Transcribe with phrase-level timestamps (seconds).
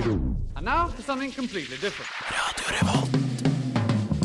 [0.00, 2.10] And now for something completely different.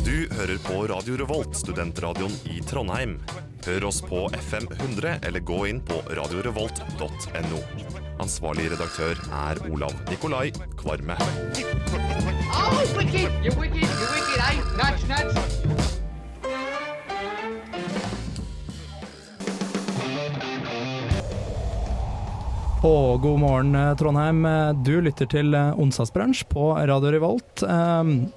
[0.04, 3.18] Du hører på Radio Revolt, studentradioen i Trondheim.
[3.66, 7.60] Hør oss på FM 100 eller gå inn på radiorevolt.no.
[8.22, 11.18] Ansvarlig redaktør er Olav Nikolai Kvarme.
[12.56, 13.28] Oh, wicked!
[13.44, 14.76] You're wicked, you're wicked?
[14.80, 15.95] Nudge, nudge.
[22.84, 24.44] Og god morgen, eh, Trondheim.
[24.46, 27.62] Eh, Du lytter til Onsdagsbransj Onsdagsbrunsj på Radio Revolt.
[27.62, 28.32] Um,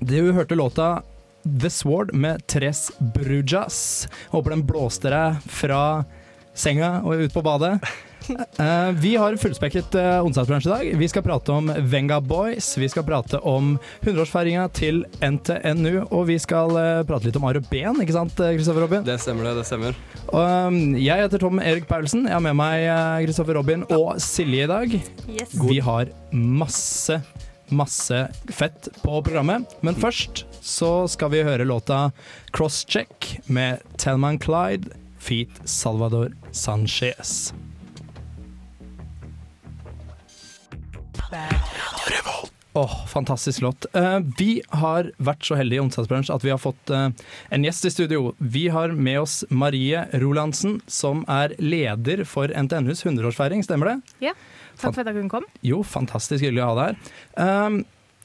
[0.00, 1.02] Du hørte låta
[1.44, 4.08] The Sword med Tres Brujas.
[4.30, 6.04] Håper den blåste deg fra
[6.54, 7.80] senga og ut på badet.
[8.60, 10.98] Eh, vi har fullspekket uh, onsdagsbransje i dag.
[11.00, 16.36] Vi skal prate om Venga Boys, vi skal prate om 100-årsfeiringa til NTNU, og vi
[16.42, 19.04] skal uh, prate litt om Aroben, ben, ikke sant, Kristoffer Robin?
[19.06, 19.56] Det stemmer, det.
[19.60, 19.98] Det stemmer.
[20.30, 22.26] Um, jeg heter Tom Erik Paulsen.
[22.28, 22.86] Jeg har med meg
[23.26, 24.96] Kristoffer Robin og Silje i dag.
[25.30, 25.56] Yes.
[25.56, 27.20] Vi har masse,
[27.72, 29.78] masse fett på programmet.
[29.86, 32.10] Men først så skal vi høre låta
[32.52, 35.48] 'Crosscheck' med Telman Clyde feat.
[35.64, 37.52] Salvador Sanchez.
[42.72, 43.86] Åh, fantastisk låt.
[43.96, 47.08] Uh, vi har vært så heldige i Onsdagsbransjen at vi har fått uh,
[47.50, 48.30] en gjest i studio.
[48.38, 53.96] Vi har med oss Marie Rolandsen, som er leder for NTNUs 100-årsfeiring, stemmer det?
[54.28, 54.36] Ja,
[54.78, 55.50] takk for at jeg kunne komme.
[55.66, 57.16] Jo, fantastisk hyggelig å ha deg her.
[57.34, 57.80] Uh,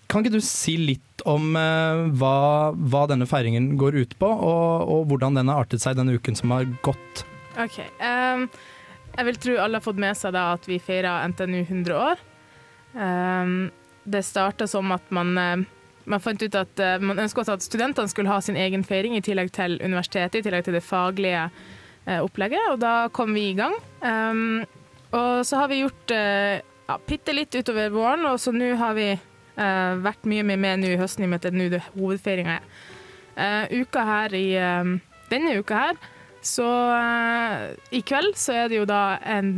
[0.06, 2.36] kan ikke du si litt om hva,
[2.78, 6.38] hva, denne feiringen går ut på, og, og, hvordan den har artet seg denne uken
[6.38, 7.24] som har gått?
[7.58, 11.98] Ok, Jeg vil tro alle har fått med seg da at vi feirer NTNU 100
[11.98, 12.22] år.
[12.96, 13.70] Um,
[14.08, 15.66] det starta som at man, uh,
[16.08, 19.24] man fant ut at uh, man ønsket at studentene skulle ha sin egen feiring i
[19.26, 23.58] tillegg til universitetet, i tillegg til det faglige uh, opplegget, og da kom vi i
[23.58, 23.76] gang.
[24.02, 24.64] Um,
[25.16, 29.14] og så har vi gjort ja, bitte litt utover våren, og så nå har vi
[29.56, 32.66] Uh, vært mye mer med nå i høsten i og med at det hovedfeiringa er.
[33.36, 34.90] Uh, uka her i uh,
[35.32, 36.02] Denne uka her,
[36.46, 36.68] så
[37.90, 39.56] i kveld så er det jo da en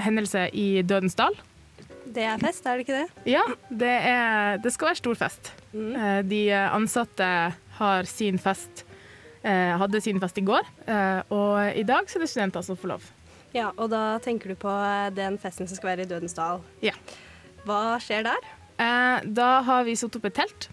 [0.00, 1.34] hendelse i Dødens dal.
[2.12, 3.24] Det er fest, er det ikke det?
[3.32, 5.52] Ja, det, er, det skal være stor fest.
[5.72, 5.94] Mm.
[6.28, 7.26] de ansatte
[7.78, 8.84] har sin fest
[9.42, 10.68] hadde sin fest i går,
[11.34, 13.06] og i dag så er det studenter som får lov.
[13.52, 14.72] Ja, og da tenker du på
[15.16, 16.62] den festen som skal være i Dødens dal.
[16.84, 16.94] Ja.
[17.66, 18.46] Hva skjer der?
[18.80, 20.68] Eh, da har vi satt opp et telt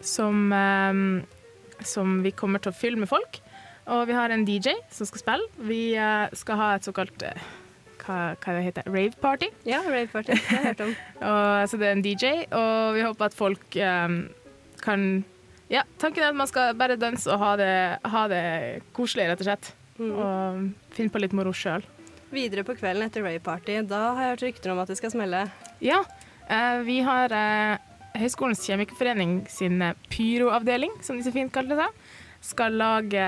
[0.00, 3.40] som, eh, som, vi kommer til å fylle med folk.
[3.88, 5.68] Og vi har en DJ som skal spille.
[5.68, 7.24] Vi eh, skal ha et såkalt
[8.08, 9.50] hva, hva det heter rave party.
[9.68, 10.34] Ja, rave party.
[10.34, 10.94] Det har jeg hørt om.
[11.30, 13.78] og, så det er en DJ, og vi håper at folk
[14.84, 15.10] kan
[15.68, 17.72] Ja, tanken er at man skal bare danse og ha det,
[18.08, 18.44] ha det
[18.96, 19.72] koselig, rett og slett.
[19.98, 20.12] Mm.
[20.14, 21.84] Og finne på litt moro sjøl.
[22.32, 25.12] Videre på kvelden etter rave party, da har jeg hørt rykter om at det skal
[25.12, 25.44] smelle.
[25.84, 26.00] Ja,
[26.48, 27.76] Uh, vi har uh,
[28.16, 31.88] Høgskolens kjemikerforening sin pyroavdeling, som de så fint kaller det,
[32.40, 33.24] skal lage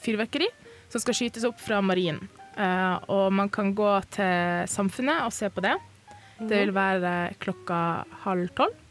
[0.00, 0.48] fyrverkeri
[0.88, 2.30] som skal skytes opp fra marinen.
[2.56, 5.76] Uh, og man kan gå til Samfunnet og se på det.
[6.36, 7.78] Det vil være klokka
[8.26, 8.82] halv tolv.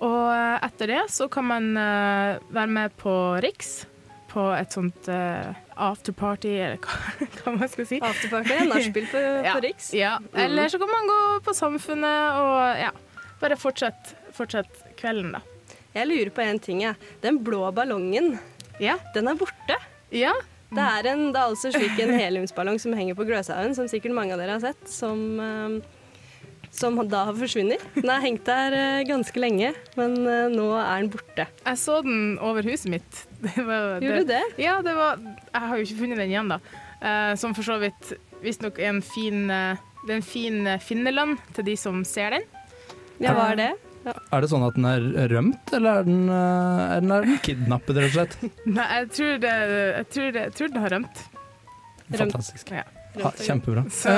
[0.00, 0.30] Og
[0.64, 3.12] etter det så kan man være med på
[3.44, 3.84] Riks,
[4.32, 6.96] på et sånt afterparty, eller hva,
[7.36, 8.00] hva man skal si.
[8.00, 9.92] Afterparty, nachspiel på, ja, på Riks.
[9.94, 10.14] Ja.
[10.32, 12.94] Eller så kan man gå på Samfunnet og ja,
[13.44, 15.42] bare fortsette fortsett kvelden, da.
[15.92, 16.94] Jeg lurer på en ting, jeg.
[17.22, 18.36] Den blå ballongen,
[18.80, 18.96] ja.
[19.14, 19.76] den er borte.
[20.14, 20.32] Ja.
[20.70, 24.14] Det er, en, det er altså slik en heliumsballong som henger på Gløshaugen, som sikkert
[24.14, 25.80] mange av dere har sett, som um,
[26.70, 27.82] som da har forsvunnet.
[27.96, 31.48] Den har hengt der uh, ganske lenge, men uh, nå er den borte.
[31.64, 33.24] Jeg så den over huset mitt.
[33.56, 34.44] Var, Gjorde du det?
[34.60, 36.60] Ja, det var Jeg har jo ikke funnet den igjen, da.
[37.40, 38.10] Som for så vidt
[38.44, 42.44] visstnok er en fin Det er en fin finnerlønn til de som ser den.
[43.16, 43.70] Ja, hva er det?
[44.06, 44.14] Ja.
[44.32, 47.98] Er det sånn at den er rømt, eller er den, er den, er den kidnappet,
[47.98, 48.38] rett og slett?
[48.78, 51.26] Nei, jeg tror, det, jeg tror, det, jeg tror den har rømt.
[52.10, 52.72] Fantastisk.
[52.74, 52.86] Ja.
[53.20, 53.84] Ha, kjempebra.
[53.92, 54.14] Så,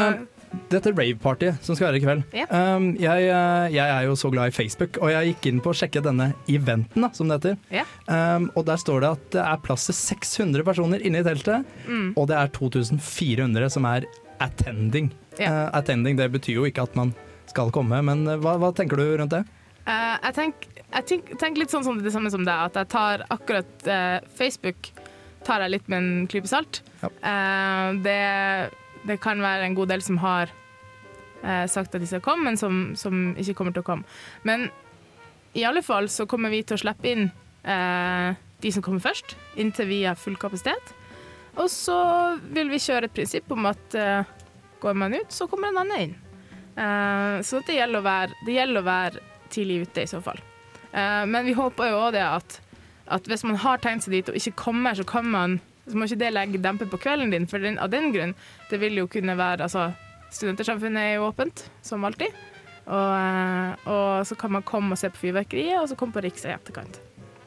[0.73, 2.25] dette rave-partyet som skal være i kveld.
[2.37, 2.47] Ja.
[2.51, 3.29] Um, jeg,
[3.73, 6.33] jeg, er jo så glad i Facebook, og jeg gikk inn på å sjekke denne
[6.51, 7.89] eventen, da, som det heter.
[8.09, 11.69] Um, og der står det at det er plass til 600 personer inne i teltet,
[11.89, 12.13] mm.
[12.21, 14.09] og det er 2400 som er
[14.43, 15.13] attending.
[15.41, 17.15] Uh, attending det betyr jo ikke at man
[17.51, 19.45] skal komme, men uh, hva, hva tenker du rundt det?
[19.87, 23.25] Uh, jeg tenker tenk, tenk litt sånn som det samme som deg, at jeg tar
[23.33, 23.89] akkurat
[24.37, 24.93] Facebook
[25.43, 26.85] tar jeg litt med en klype salt.
[27.03, 27.09] Ja.
[28.05, 28.19] det
[29.03, 30.51] det kan være en god del som har
[31.43, 34.19] eh, sagt at de skal komme, men som, som, ikke kommer til å komme.
[34.47, 34.69] Men
[35.59, 39.37] i alle fall så kommer vi til å slippe inn eh, de som kommer først,
[39.59, 40.95] inntil vi har full kapasitet.
[41.59, 41.99] Og så
[42.55, 44.31] vil vi kjøre et prinsipp om at eh,
[44.83, 46.17] går man ut, så kommer en annen inn.
[46.73, 50.41] Eh, så det gjelder, å være, det gjelder å være tidlig ute, i så fall.
[50.93, 52.59] Uh, men vi håper jo òg det at,
[53.17, 56.07] at hvis man har tegnet seg dit og ikke kommer, så kan man så må
[56.07, 58.37] ikke det legge demper på kvelden din, for den, av den grunn.
[58.71, 59.91] Det vil jo kunne være Altså,
[60.33, 62.31] Studentersamfunnet er jo åpent, som alltid.
[62.87, 66.23] Og, eh, og så kan man komme og se på fyrverkeriet, og så komme på
[66.25, 67.01] Riks i etterkant.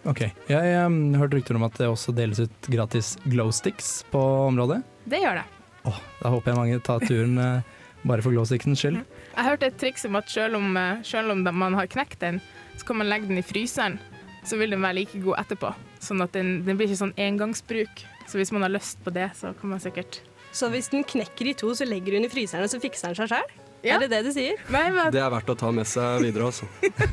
[0.06, 0.22] Ok.
[0.52, 4.84] Jeg um, hørte rykter om at det også deles ut gratis glow sticks på området.
[5.10, 5.48] Det gjør det.
[5.90, 7.74] Åh, da håper jeg mange tar turen eh,
[8.06, 9.02] bare for glowstickens skyld.
[9.36, 12.42] Jeg hørte et triks om at selv om, eh, selv om man har knekt den,
[12.78, 14.00] så kan man legge den i fryseren,
[14.46, 15.74] så vil den være like god etterpå.
[16.00, 18.06] Sånn at den, den blir ikke sånn engangsbruk.
[18.30, 20.22] Så hvis man har lyst på det, så kan man sikkert
[20.56, 23.12] Så hvis den knekker i to, så legger du den i fryseren, og så fikser
[23.12, 23.50] den seg sjøl?
[23.84, 23.98] Ja.
[23.98, 24.56] Er det det du sier?
[24.72, 26.66] Nei, men Det er verdt å ta med seg videre, altså.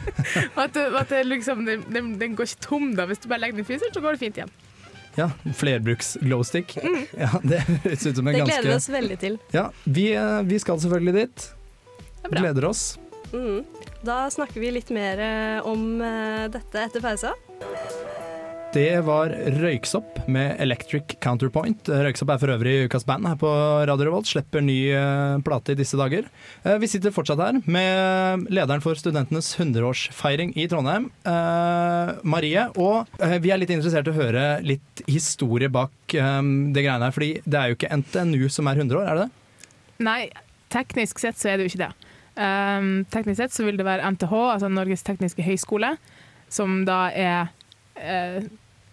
[0.62, 3.08] at, at liksom, den, den, den går ikke tom da.
[3.10, 4.54] Hvis du bare legger den i fryseren, så går det fint igjen.
[5.14, 6.76] Ja, flerbruks glowstick.
[7.18, 9.38] Ja, det høres ut som en Det gleder vi oss veldig til.
[9.52, 11.48] Ja, vi, eh, vi skal selvfølgelig dit.
[12.24, 12.36] Er.
[12.38, 12.84] Gleder oss.
[13.32, 13.64] Mm.
[14.04, 17.34] Da snakker vi litt mer eh, om eh, dette etter pausa.
[18.72, 19.28] Det var
[19.60, 21.90] Røyksopp med Electric Counterpoint.
[21.92, 23.50] Røyksopp er for øvrig ukas band her på
[23.84, 24.30] Radio Revolt.
[24.30, 26.24] Slipper ny eh, plate i disse dager.
[26.64, 32.64] Eh, vi sitter fortsatt her med lederen for studentenes 100-årsfeiring i Trondheim, eh, Marie.
[32.80, 36.40] Og eh, vi er litt interessert i å høre litt historie bak eh,
[36.72, 37.16] det greiene her.
[37.18, 39.68] Fordi det er jo ikke NTNU som er 100 år, er det det?
[40.08, 40.20] Nei,
[40.72, 41.92] teknisk sett så er det jo ikke det.
[42.40, 45.98] Um, teknisk sett så vil det være NTH, altså Norges tekniske høgskole,
[46.48, 47.52] som da er
[48.00, 48.48] eh,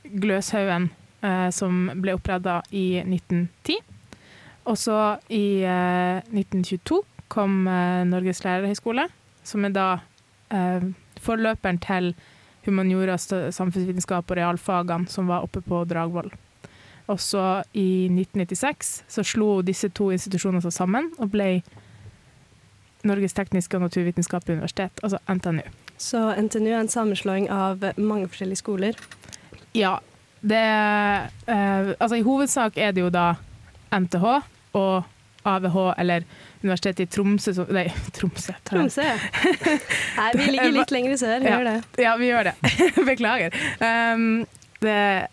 [0.10, 0.90] Gløshaugen,
[1.22, 3.80] eh, som ble oppretta i 1910.
[4.70, 4.98] Og så
[5.34, 7.02] i eh, 1922
[7.32, 9.08] kom eh, Norges lærerhøgskole,
[9.44, 9.88] som er da
[10.54, 10.92] eh,
[11.22, 12.14] forløperen til
[12.66, 16.30] humaniora, samfunnsvitenskap og realfagene som var oppe på Dragvoll.
[17.10, 21.64] Og så i 1996 så slo disse to institusjonene seg sammen og ble
[23.08, 25.64] Norges tekniske og naturvitenskapelige universitet, altså NTNU.
[25.98, 29.00] Så NTNU er en sammenslåing av mange forskjellige skoler.
[29.78, 30.00] Ja,
[30.42, 30.60] det
[31.48, 33.34] eh, Altså i hovedsak er det jo da
[33.92, 34.26] NTH
[34.80, 35.04] og
[35.44, 36.24] AVH, eller
[36.64, 38.54] Universitetet i Tromsø som Nei, Tromsø.
[38.68, 39.06] Tromsø.
[40.18, 41.58] Nei, vi ligger litt lenger sør, vi Ja.
[41.58, 42.04] gjør det.
[42.04, 42.56] Ja, vi gjør det.
[43.10, 43.56] Beklager.
[43.80, 44.46] Um,
[44.84, 45.28] det er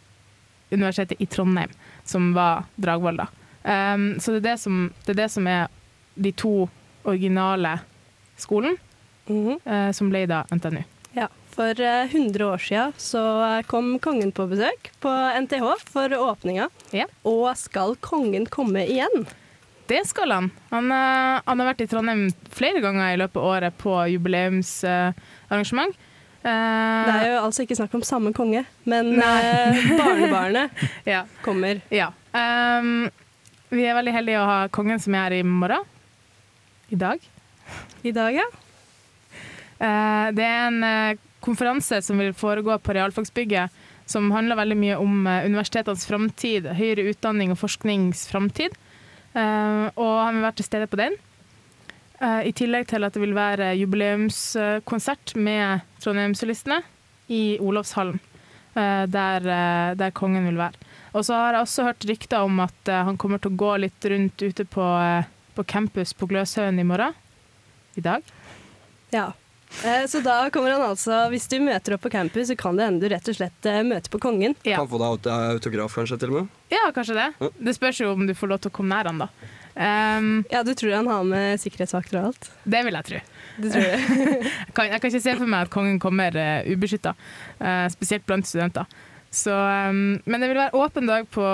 [0.71, 1.75] Universitetet i Trondheim
[2.07, 3.27] som var Dragvoll, da.
[3.67, 5.67] Um, så det er det, som, det er det som er
[6.15, 6.69] de to
[7.05, 7.79] originale
[8.39, 8.77] skolen,
[9.27, 9.59] -hmm.
[9.67, 10.83] uh, som ble da NTNU.
[11.57, 13.23] For eh, 100 år siden så
[13.71, 15.13] kom kongen på besøk på
[15.47, 16.69] NTH for åpninga.
[16.93, 17.09] Ja.
[17.25, 19.25] Og skal kongen komme igjen?
[19.89, 20.51] Det skal han.
[20.73, 25.97] Han, eh, han har vært i Trondheim flere ganger i løpet av året på jubileumsarrangement.
[26.47, 26.53] Det
[27.11, 31.25] er jo altså ikke snakk om samme konge, men eh, barnebarnet ja.
[31.43, 31.81] kommer.
[31.91, 32.13] ja.
[32.37, 33.09] Um,
[33.73, 35.83] vi er veldig heldige å ha kongen som er her i morgen.
[36.95, 37.23] I dag.
[38.07, 38.47] I dag, ja.
[39.81, 43.73] Uh, det er en eh, konferanse som vil foregå på realfagsbygget,
[44.07, 48.75] som handler veldig mye om eh, universitetenes framtid, høyere utdanning og forsknings framtid.
[49.35, 51.17] Eh, og han vil være til stede på den.
[52.21, 56.81] Eh, I tillegg til at det vil være jubileumskonsert med Trondheimssolistene
[57.35, 58.21] i Olavshallen,
[58.77, 59.47] der,
[59.97, 60.77] der kongen vil være.
[61.17, 64.07] Og så har jeg også hørt rykter om at han kommer til å gå litt
[64.13, 64.85] rundt ute på,
[65.57, 67.17] på campus på Gløshaugen i morgen.
[67.97, 68.31] I dag.
[69.17, 69.31] ja.
[69.85, 72.87] Eh, Så da kommer han altså, hvis du møter opp på campus, så kan det
[72.87, 74.55] hende du rett og slett eh, møter på kongen.
[74.65, 74.79] Ja.
[74.81, 76.53] Kan få deg autograf, kanskje, til og med.
[76.73, 77.29] Ja, kanskje det.
[77.43, 77.51] Ja.
[77.69, 79.31] Det spørs jo om du får lov til å komme nær han, da.
[79.77, 82.47] Um, Ja, du tror han har med sikkerhetsvakter og alt?
[82.65, 83.19] det vil jeg tro.
[83.61, 83.99] Du tror det?
[84.67, 87.13] Jeg kan, jeg kan ikke se for meg at kongen kommer uh, ubeskytta,
[87.61, 88.89] uh, spesielt blant studenter.
[89.33, 91.45] Så, um, men det vil være åpen dag på,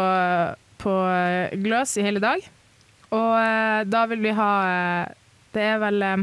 [0.83, 2.45] på eh, Gløs i hele dag.
[3.11, 5.11] Og uh, da vil vi ha uh,
[5.55, 6.23] Det er vel eh,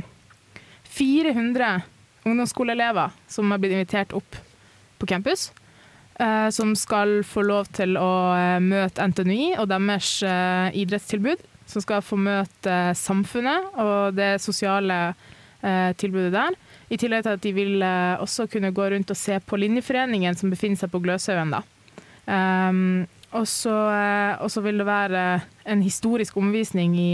[1.00, 1.82] 400
[2.27, 4.36] ungdomsskoleelever som har blitt invitert opp
[5.00, 5.51] på campus.
[6.20, 11.46] eh, som skal få lov til å eh, møte NTNUI og deres eh, idrettstilbud.
[11.70, 14.98] Som skal få møte eh, samfunnet og det sosiale
[15.62, 16.58] eh, tilbudet der.
[16.89, 20.36] I tillegg til at de vil eh, også kunne gå rundt og se på Linjeforeningen
[20.36, 21.56] som befinner seg på Gløshaugen.
[22.29, 25.24] Um, og så vil det være
[25.70, 27.12] en historisk omvisning i,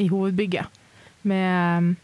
[0.00, 0.80] i hovedbygget.
[1.28, 1.94] Med,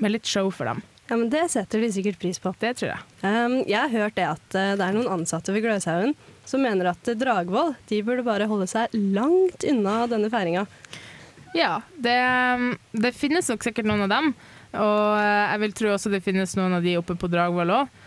[0.00, 0.82] med litt show for dem.
[1.08, 2.54] Ja, men Det setter de sikkert pris på.
[2.58, 3.00] Det tror jeg.
[3.22, 6.14] Um, jeg har hørt det at eh, det er noen ansatte ved Gløshaugen
[6.48, 10.64] som mener at eh, Dragvoll de burde bare holde seg langt unna denne feiringa.
[11.54, 12.16] Ja, det,
[12.96, 14.32] det finnes nok sikkert noen av dem.
[14.80, 18.00] Og eh, jeg vil tro også det finnes noen av de oppe på Dragvoll òg.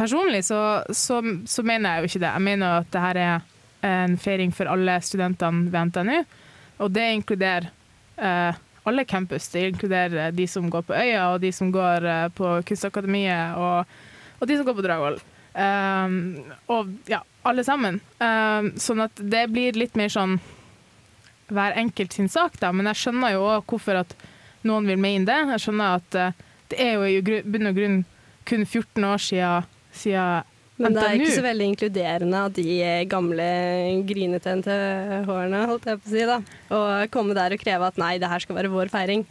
[0.00, 2.32] personlig så, så, så mener jeg jo ikke det.
[2.32, 3.48] Jeg mener at det her er
[3.86, 6.24] en feiring for alle studentene ved NTNU.
[6.80, 7.68] Og det inkluderer
[8.16, 9.48] eh, alle campus.
[9.52, 13.86] Det inkluderer de som går på Øya, og de som går eh, på Kunstakademiet, og,
[14.40, 15.20] og de som går på Dragvoll.
[15.50, 16.14] Um,
[16.70, 17.98] og ja, alle sammen.
[18.22, 20.38] Um, sånn at det blir litt mer sånn
[21.50, 22.70] hver enkelt sin sak, da.
[22.74, 24.14] Men jeg skjønner jo òg hvorfor at
[24.66, 25.40] noen vil mene det.
[25.56, 28.00] Jeg skjønner at uh, det er jo i bunn og grunn
[28.46, 30.49] kun 14 år siden, siden
[30.80, 32.78] Men det er ikke så veldig inkluderende av de
[33.10, 33.48] gamle
[34.08, 36.38] grinete NTH-erne, holdt jeg på å si, da.
[36.72, 36.80] Å
[37.12, 39.26] komme der og kreve at nei, det her skal være vår feiring.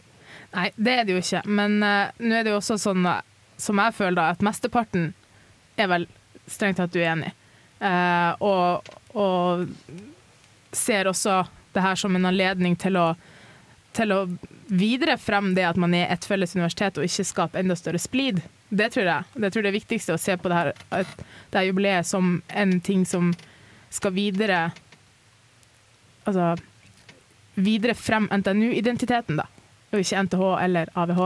[0.54, 1.42] Nei, det er det jo ikke.
[1.50, 3.22] Men uh, nå er det jo også sånn, eh,
[3.60, 5.10] som jeg føler da, at mesteparten
[5.80, 6.06] er vel
[6.50, 7.34] strengt tatt uenig.
[7.80, 9.66] Uh, og, og
[10.76, 11.42] ser også
[11.74, 13.08] det her som en anledning til å,
[13.96, 14.24] til å
[14.70, 18.40] videre frem det at man er et felles universitet og ikke skaper enda større splid.
[18.70, 19.40] Det tror jeg.
[19.42, 20.72] Det tror det er viktigste å se på det her,
[21.50, 23.32] det her jubileet som en ting som
[23.90, 24.70] skal videre
[26.28, 26.52] Altså
[27.56, 29.46] videre frem NTNU-identiteten, da.
[29.90, 31.22] Og ikke NTH eller AVH.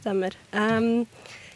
[0.00, 0.34] Stemmer.
[0.56, 1.04] Ehm,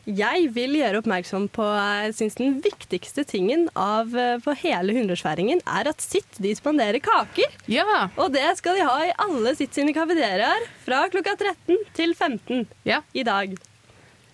[0.09, 5.62] jeg vil gjøre oppmerksom på jeg synes den viktigste tingen av, eh, på hele hundreårsfeiringen
[5.62, 7.52] er at sitt de spanderer kaker.
[7.71, 8.09] Ja!
[8.16, 12.66] Og det skal de ha i alle sitt sine kafeteriaer fra klokka 13 til 15
[12.88, 13.02] ja.
[13.14, 13.54] i dag.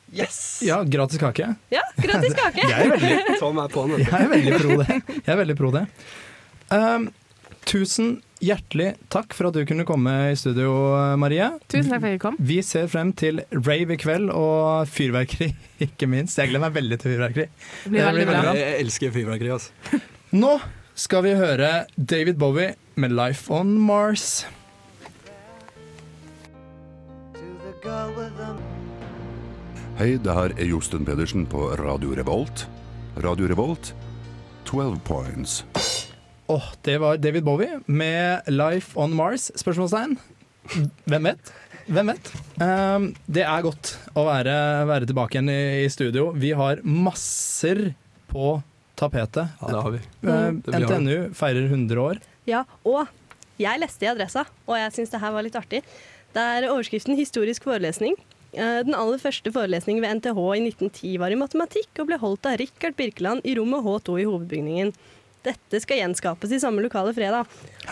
[0.09, 0.63] Yes!
[0.65, 1.51] Ja, gratis kake.
[1.69, 2.65] Ja, gratis kake!
[2.73, 5.01] Jeg er veldig, Tom er jeg er veldig pro det.
[5.19, 5.85] Jeg er veldig pro det.
[6.73, 7.11] Um,
[7.69, 10.71] tusen hjertelig takk for at du kunne komme i studio,
[11.21, 11.49] Marie.
[11.71, 12.37] Tusen takk for at jeg kom.
[12.51, 15.51] Vi ser frem til rave i kveld og fyrverkeri,
[15.89, 16.39] ikke minst.
[16.39, 17.49] Jeg gleder meg veldig til fyrverkeri.
[17.85, 18.43] Det blir Det veldig blir bra.
[18.53, 18.67] veldig.
[18.67, 19.51] Jeg elsker fyrverkeri.
[19.57, 20.03] Altså.
[20.45, 20.53] Nå
[20.99, 24.45] skal vi høre David Bowie med 'Life on Mars'.
[29.99, 32.67] Hei, det her er Josten Pedersen på Radio Revolt.
[33.25, 33.93] Radio Revolt,
[34.69, 35.57] 12 points.
[36.49, 39.51] Åh, det var David Bowie med 'Life on Mars'?
[39.57, 40.17] Spørsmålstegn.
[41.05, 41.51] Hvem vet?
[41.89, 42.31] Hvem vet?
[42.61, 44.55] Um, det er godt å være,
[44.89, 46.31] være tilbake igjen i, i studio.
[46.33, 47.91] Vi har masser
[48.33, 48.59] på
[48.97, 49.53] tapetet.
[49.61, 50.01] Ja, det har vi.
[50.25, 50.33] Uh,
[50.65, 50.81] Det.
[50.83, 52.23] NTNU feirer 100 år.
[52.49, 53.09] Ja, og
[53.61, 55.83] jeg leste i Adressa, og jeg syns det her var litt artig.
[56.33, 58.17] Det er overskriften 'Historisk forelesning'.
[58.53, 62.47] Eh, Den aller første forelesningen ved NTH i 1910 var i matematikk og ble holdt
[62.49, 64.93] av Rikard Birkeland i rommet H2 i hovedbygningen.
[65.47, 67.47] Dette skal gjenskapes i samme lokale fredag.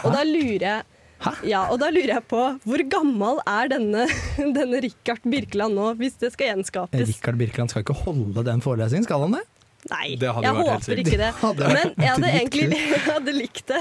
[0.04, 0.84] Og da lurer jeg
[1.16, 1.30] Hæ?
[1.48, 4.02] Ja, og da lurer jeg på hvor gammel er denne,
[4.58, 7.06] denne Rikard Birkeland nå, hvis det skal gjenskapes?
[7.08, 9.44] Rikard Birkeland skal ikke holde den forelesningen, skal han det?
[9.88, 11.30] Nei, Det jeg håper ikke det.
[11.62, 13.80] det Men jeg hadde egentlig jeg hadde likt det.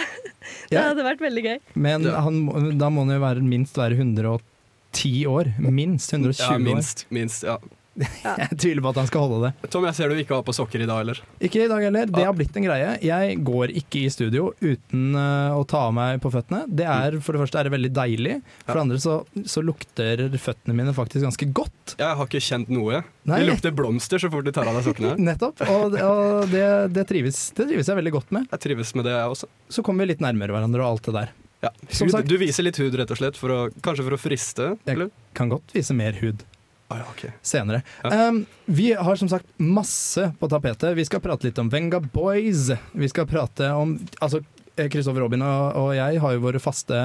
[0.70, 0.86] Det Ja.
[0.94, 1.58] hadde vært veldig gøy.
[1.76, 2.40] Men han,
[2.80, 5.52] da må han jo være, minst være 110 år.
[5.60, 7.04] Minst 120 Ja, minst.
[7.12, 7.58] minst ja.
[8.26, 9.70] Jeg tviler på at han skal holde det.
[9.72, 11.20] Tom, jeg ser du ikke har på sokker i dag, eller?
[11.40, 12.10] Ikke i dag heller.
[12.12, 12.90] Det har blitt en greie.
[13.06, 16.66] Jeg går ikke i studio uten eh, å ta av meg på føttene.
[16.68, 18.36] Det er, For det første er det veldig deilig.
[18.66, 19.16] For det andre så,
[19.48, 21.96] så lukter føttene mine faktisk ganske godt.
[22.02, 23.04] Jeg har ikke kjent noe.
[23.30, 23.40] Nei.
[23.42, 25.16] Det lukter blomster så fort du tar av deg sokkene.
[25.30, 25.64] Nettopp.
[25.72, 28.50] Og, og det, det, trives, det trives jeg veldig godt med.
[28.52, 29.50] Jeg trives med det, jeg også.
[29.80, 31.32] Så kommer vi litt nærmere hverandre og alt det der.
[31.64, 31.72] Ja.
[31.88, 34.20] Som Hud, sagt- du viser litt hud, rett og slett, for å, kanskje for å
[34.22, 34.68] friste?
[34.84, 35.10] Jeg- Eller?
[35.38, 36.44] Kan godt vise mer hud
[36.88, 37.32] Ah, ja, okay.
[37.42, 37.82] senere.
[38.04, 38.28] Ja.
[38.28, 40.94] Um, vi har som sagt masse på tapetet.
[40.98, 42.70] Vi skal prate litt om Venga Boys.
[42.94, 44.44] Vi skal prate om Altså,
[44.76, 47.00] Kristoffer Robin og, og jeg har jo våre faste,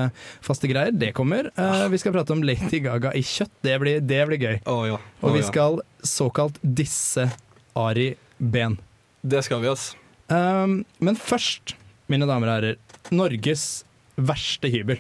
[0.45, 0.93] faste greier.
[0.93, 1.49] Det kommer.
[1.57, 3.55] Uh, vi skal prate om Lady Gaga i kjøtt.
[3.65, 4.61] Det blir, det blir gøy.
[4.69, 5.01] Oh, ja.
[5.25, 7.31] Og vi skal såkalt disse
[7.79, 8.77] Ari Ben.
[9.23, 9.95] Det skal vi, ass.
[10.29, 11.77] Um, men først,
[12.11, 12.81] mine damer og herrer,
[13.15, 13.87] Norges
[14.17, 14.99] verste hybel.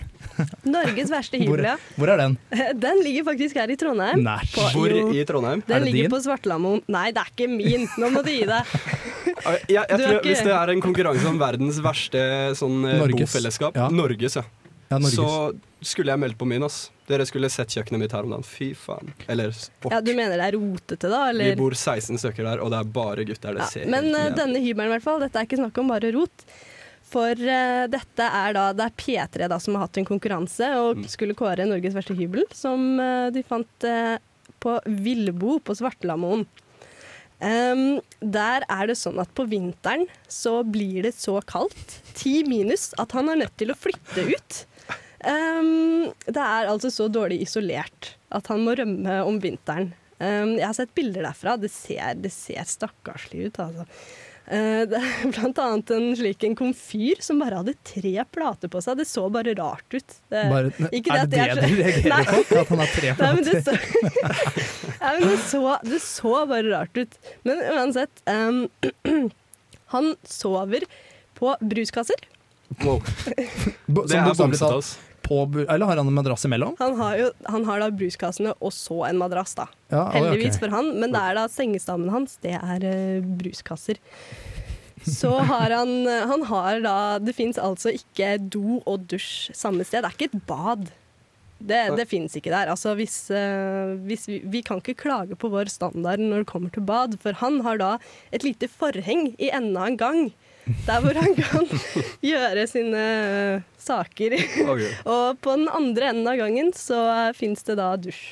[0.64, 1.74] Norges verste hybel, ja.
[1.98, 2.36] hvor er den?
[2.84, 4.22] Den ligger faktisk her i Trondheim.
[4.24, 4.38] Nei.
[4.54, 5.10] På- Hvor jo.
[5.12, 5.60] i Trondheim?
[5.66, 6.14] Er Den det ligger din?
[6.14, 6.82] på Svartlamoen.
[6.88, 7.88] Nei, det er ikke min.
[8.00, 8.64] Nå må du gi deg.
[9.30, 12.20] Jeg, jeg, tror, ikke- Hvis det er en konkurranse om verdens verste
[12.58, 13.28] sånn, eh, Norges.
[13.28, 13.88] bofellesskap, Ja.
[13.92, 14.42] Norges, ja.
[14.90, 15.14] Ja, Norges.
[15.14, 15.54] så
[15.86, 16.64] skulle jeg meldt på min.
[16.66, 16.90] ass.
[17.06, 18.42] Dere skulle sett kjøkkenet mitt her om dagen.
[18.46, 19.12] Fy faen.
[19.30, 19.92] Eller spokk.
[19.92, 21.20] Ja, Du mener det er rotete, da?
[21.36, 23.54] Vi bor 16 stykker der, og det er bare gutter.
[23.54, 25.20] Det Ja, ser men eh, denne hybelen, i hvert fall.
[25.22, 26.44] Dette er ikke snakk om bare rot.
[27.10, 31.00] For uh, dette er da Det er P3 da som har hatt en konkurranse og
[31.00, 31.06] Mm.
[31.10, 34.16] skulle kåre Norges verste hybel, som uh, de fant uh,
[34.62, 36.46] på Villbo på Svartelamoen.
[37.40, 42.90] Um, der er det sånn at på vinteren så blir det så kaldt, ti minus,
[43.00, 44.58] at han er nødt til å flytte ut.
[45.24, 49.94] Um, det er altså så dårlig isolert at han må rømme om vinteren.
[50.20, 51.56] Em, jeg har sett bilder derfra.
[51.60, 53.86] Det ser, det ser stakkarslig ut, altså.
[54.50, 58.82] Uh, det er blant annet en slik en komfyr som bare hadde tre plater på
[58.82, 58.98] seg.
[58.98, 60.16] Det så bare rart ut.
[60.32, 62.58] Det, Bare, ikke er det det det du er reagerer på?
[62.58, 63.84] At han har tre Nei, men det plater?
[63.86, 67.20] så, Nei, men det, så, det så bare rart ut.
[67.48, 68.64] Men uansett um,
[69.94, 70.84] Han sover
[71.38, 72.26] på bruskasser.
[72.84, 73.00] Wow.
[73.00, 74.90] Som Det er bokstavelig talt ass.
[75.30, 76.74] På Eller har han en madrass imellom?
[76.80, 79.68] Han har jo han har da bruskassene og så en madrass, da.
[79.92, 80.64] Ja, Heldigvis okay.
[80.64, 84.00] for han, men det er da sengestammen hans, det er uh, bruskasser.
[85.06, 90.02] Så har han Han har da Det fins altså ikke do og dusj samme sted.
[90.04, 90.90] Det er ikke et bad.
[91.60, 92.70] Det, det fins ikke der.
[92.72, 96.72] Altså hvis, uh, hvis vi, vi kan ikke klage på vår standard når det kommer
[96.72, 97.90] til bad, for han har da
[98.32, 100.22] et lite forheng i enden av en gang.
[100.86, 101.66] Der hvor han kan
[102.32, 104.36] gjøre sine eh, saker.
[104.70, 104.92] Okay.
[105.04, 107.00] Og på den andre enden av gangen så
[107.36, 108.22] fins det da dusj.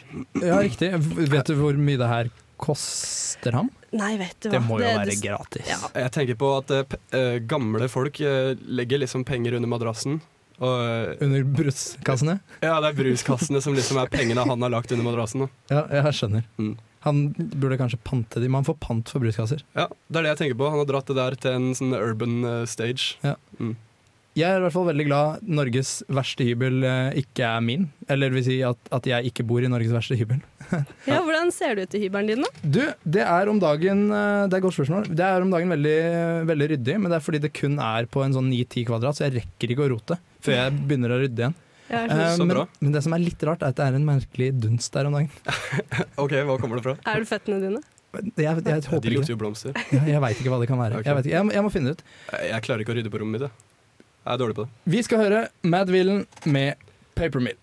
[0.43, 0.93] Ja, riktig.
[0.99, 3.71] Vet du hvor mye det her koster ham?
[3.97, 4.59] Nei, vet du hva.
[4.59, 5.21] Det må jo være du...
[5.23, 5.69] gratis.
[5.71, 5.79] Ja.
[6.05, 10.21] Jeg tenker på at uh, eh, gamle folk uh, legger liksom penger under madrassen.
[10.59, 12.39] Og eh, Under bruskassene?
[12.61, 15.47] ja, det er bruskassene som liksom er pengene han har lagt under madrassen.
[15.47, 15.51] Da.
[15.71, 16.49] Ja, jeg skjønner.
[16.59, 16.73] Mm.
[17.09, 18.53] Han burde kanskje pante de.
[18.53, 19.65] Man får pant for bruskasser.
[19.79, 20.71] Ja, det er det jeg tenker på.
[20.73, 23.17] Han har dratt det der til en sånn urban eh, stage.
[24.39, 27.89] Jeg er i hvert fall veldig glad Norges verste hybel eh, ikke er min.
[28.13, 30.41] Eller vil si at, at jeg ikke bor i Norges verste hybel.
[31.09, 32.51] Ja, Hvordan ser det ut i hybelen din, da?
[32.61, 32.83] Du,
[33.17, 35.09] det er om dagen eh, Det er et godt spørsmål.
[35.17, 35.97] Det er om dagen veldig,
[36.51, 39.27] veldig ryddig, men det er fordi det kun er på en sånn 9-10 kvadrat, så
[39.27, 41.57] jeg rekker ikke å rote før jeg begynner å rydde igjen.
[41.89, 44.51] Eh, Så men, men det som er litt rart, er at det er en merkelig
[44.61, 45.31] dunst der om dagen.
[46.23, 46.97] OK, hva kommer det fra?
[47.15, 47.81] er det føttene dine?
[48.13, 49.73] Jeg, jeg, jeg De håper lukter jo blomster.
[49.93, 51.01] Jeg, jeg veit ikke hva det kan være.
[51.01, 51.13] Okay.
[51.15, 51.35] Jeg, ikke.
[51.37, 52.05] Jeg, må- jeg må finne det ut.
[52.53, 53.49] Jeg, klarer ikke å rydde på rommet mitt.
[53.49, 54.93] Jeg, jeg er dårlig på det.
[54.97, 57.57] Vi skal høre Mad Villain med Paper Mill.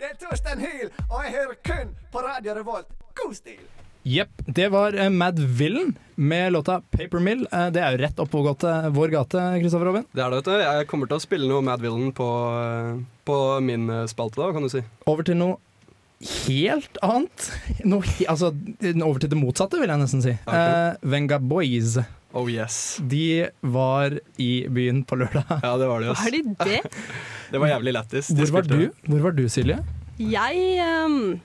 [0.00, 2.86] Det er Torstein Hyl, og jeg hører kun på Radio Revolt.
[3.34, 3.62] God stil!
[4.04, 4.42] Jepp.
[4.46, 7.48] Det var eh, Mad Villain med låta Paper Mill.
[7.52, 10.04] Eh, det er jo rett oppå gate, vår gate, Kristoffer Robin.
[10.12, 10.62] Det er det, vet du.
[10.62, 12.28] Jeg kommer til å spille noe Mad Villain på,
[12.60, 14.84] eh, på min spalte, da, kan du si.
[15.10, 15.58] Over til noe
[16.44, 17.48] helt annet.
[17.82, 18.52] Noe, altså,
[18.92, 20.36] over til det motsatte, vil jeg nesten si.
[20.44, 20.76] Okay.
[20.94, 21.96] Uh, Venga Boys.
[22.38, 23.00] Oh yes.
[23.02, 25.58] De var i byen på lørdag.
[25.58, 26.22] Ja, det var de også.
[26.22, 27.02] Hva er de det?
[27.54, 28.30] Det var jævlig lættis.
[28.34, 29.76] Hvor var du, Hvor var du Silje?
[30.18, 31.40] Jeg ehm,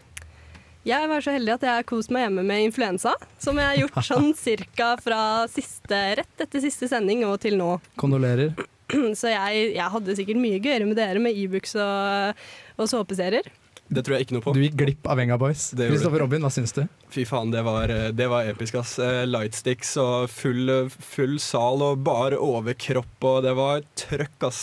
[0.87, 3.79] jeg var så heldig at jeg har kost meg hjemme med influensa, som jeg har
[3.83, 7.75] gjort sånn cirka fra siste, rett etter siste sending og til nå.
[7.99, 8.53] Kondolerer.
[9.19, 12.39] Så jeg, jeg hadde sikkert mye gøyere med dere med e-books og,
[12.79, 13.45] og såpeserier.
[13.89, 14.53] Det tror jeg ikke noe på.
[14.53, 15.71] Du gikk glipp av Venga Boys.
[15.77, 16.83] Kristoffer Robin, hva syns du?
[17.09, 18.95] Fy faen, det var, eh, det var episk, ass.
[19.01, 24.61] Eh, Lightsticks og full, full sal og bar overkropp, og det var trøkk, ass.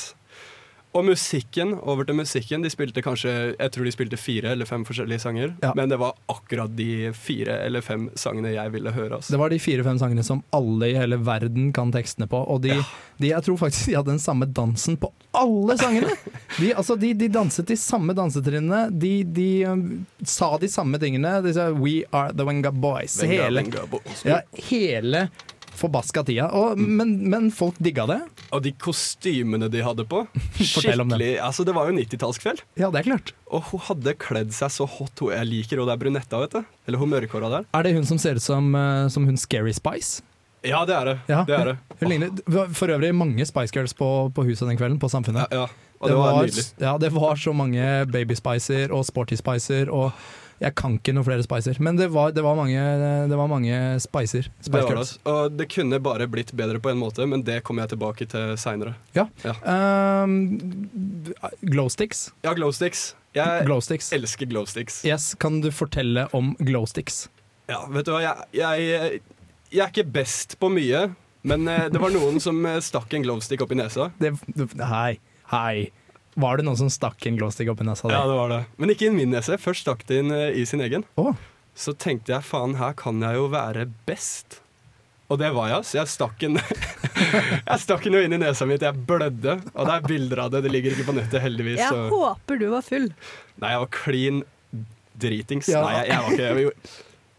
[0.96, 2.62] Og musikken, over til musikken.
[2.64, 5.52] De spilte kanskje Jeg tror de spilte fire eller fem forskjellige sanger.
[5.62, 5.74] Ja.
[5.76, 9.18] Men det var akkurat de fire eller fem sangene jeg ville høre.
[9.18, 9.35] Altså.
[9.35, 12.40] Det var de fire-fem sangene som alle i hele verden kan tekstene på.
[12.40, 12.78] Og de,
[13.20, 16.14] de, jeg tror faktisk de hadde den samme dansen på alle sangene!
[16.56, 18.87] De, altså, de, de danset de samme dansetrinnene.
[18.96, 19.82] De, de um,
[20.24, 21.35] sa de samme tingene.
[21.44, 23.18] De sa 'We are the Wenga Boys'.
[23.20, 24.24] Venga, hele, venga, boys.
[24.24, 25.26] ja, hele
[25.78, 26.48] forbaska tida.
[26.56, 28.20] Og, men, men folk digga det.
[28.50, 30.24] Og de kostymene de hadde på.
[30.56, 30.64] Det.
[30.64, 32.62] Skikkelig Altså, det var jo 90-tallskveld.
[32.80, 33.32] Ja, det er klart.
[33.52, 35.12] Og hun hadde kledd seg så hot.
[35.20, 36.78] Hun jeg liker det er brunetta, vet du.
[36.88, 37.68] Eller hun mørkhåra der.
[37.76, 40.24] Er det hun som ser ut som, eh, som hun Scary Spice?
[40.66, 41.16] Ja, det er det.
[41.30, 41.74] Ja, det, er det.
[42.00, 45.46] Hun ligner for øvrig mange Spice Girls på, på huset den kvelden, på Samfunnet.
[45.52, 45.84] Ja, ja.
[46.00, 46.64] Og det, var, nydelig.
[46.82, 50.10] Ja, det var så mange Baby Spicer og Sporty Spicer, og
[50.62, 51.76] jeg kan ikke noen flere Spicer.
[51.84, 52.80] Men det var, det var, mange,
[53.30, 54.48] det var mange Spicer.
[54.64, 55.06] Det var det.
[55.28, 58.54] Og det kunne bare blitt bedre på en måte, men det kommer jeg tilbake til
[58.60, 58.94] seinere.
[59.66, 60.34] Um,
[61.60, 62.30] glowsticks.
[62.46, 63.14] Ja, glowsticks.
[63.36, 64.12] Jeg Glowsticks.
[64.16, 65.02] elsker glowsticks.
[65.04, 67.26] Yes, kan du fortelle om glowsticks?
[67.68, 69.20] Ja, vet du hva, jeg, jeg,
[69.74, 71.02] jeg er ikke best på mye,
[71.46, 74.08] men eh, det var noen som eh, stakk en glowstick opp i nesa.
[74.22, 75.18] Det, det, hei,
[75.52, 75.90] hei.
[76.37, 78.11] Var det noen som stakk en glowstick opp i nesa?
[78.12, 78.61] Ja, det var det.
[78.77, 79.57] Men ikke i min nese.
[79.61, 81.05] Først stakk det inn eh, i sin egen.
[81.16, 81.33] Oh.
[81.77, 84.61] Så tenkte jeg faen, her kan jeg jo være best.
[85.33, 86.61] Og det var jeg, så jeg stakk en
[87.66, 89.57] Jeg stakk den jo inn i nesa mi til jeg blødde.
[89.75, 91.81] Og det er bilder av det, det ligger ikke på nettet, heldigvis.
[91.83, 92.05] Jeg Så.
[92.12, 93.09] håper du var full.
[93.59, 94.44] Nei, jeg var klin
[95.16, 95.72] dritings.
[95.72, 95.83] Ja.
[95.83, 96.94] Nei, jeg, jeg var ikke jeg, var-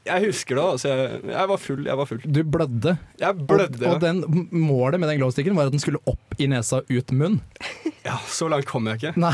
[0.08, 0.90] jeg husker det, altså.
[0.92, 2.22] Jeg, jeg var full, jeg var full.
[2.24, 2.96] du blødde.
[3.22, 3.84] Jeg blødde.
[3.84, 7.14] Og, og den, målet med den glowsticken var at den skulle opp i nesa, ut
[7.16, 7.40] munn.
[8.08, 9.14] Ja, så langt kom jeg ikke.
[9.20, 9.34] Nei.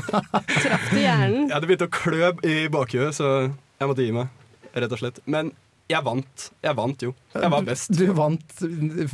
[0.64, 1.46] Traff du hjernen?
[1.46, 4.32] Jeg hadde begynt å klø i bakhuet, så jeg måtte gi meg.
[4.74, 5.22] Rett og slett.
[5.30, 5.52] Men
[5.90, 6.50] jeg vant.
[6.62, 7.14] Jeg vant jo.
[7.34, 7.94] Jeg var best.
[7.98, 8.60] Du vant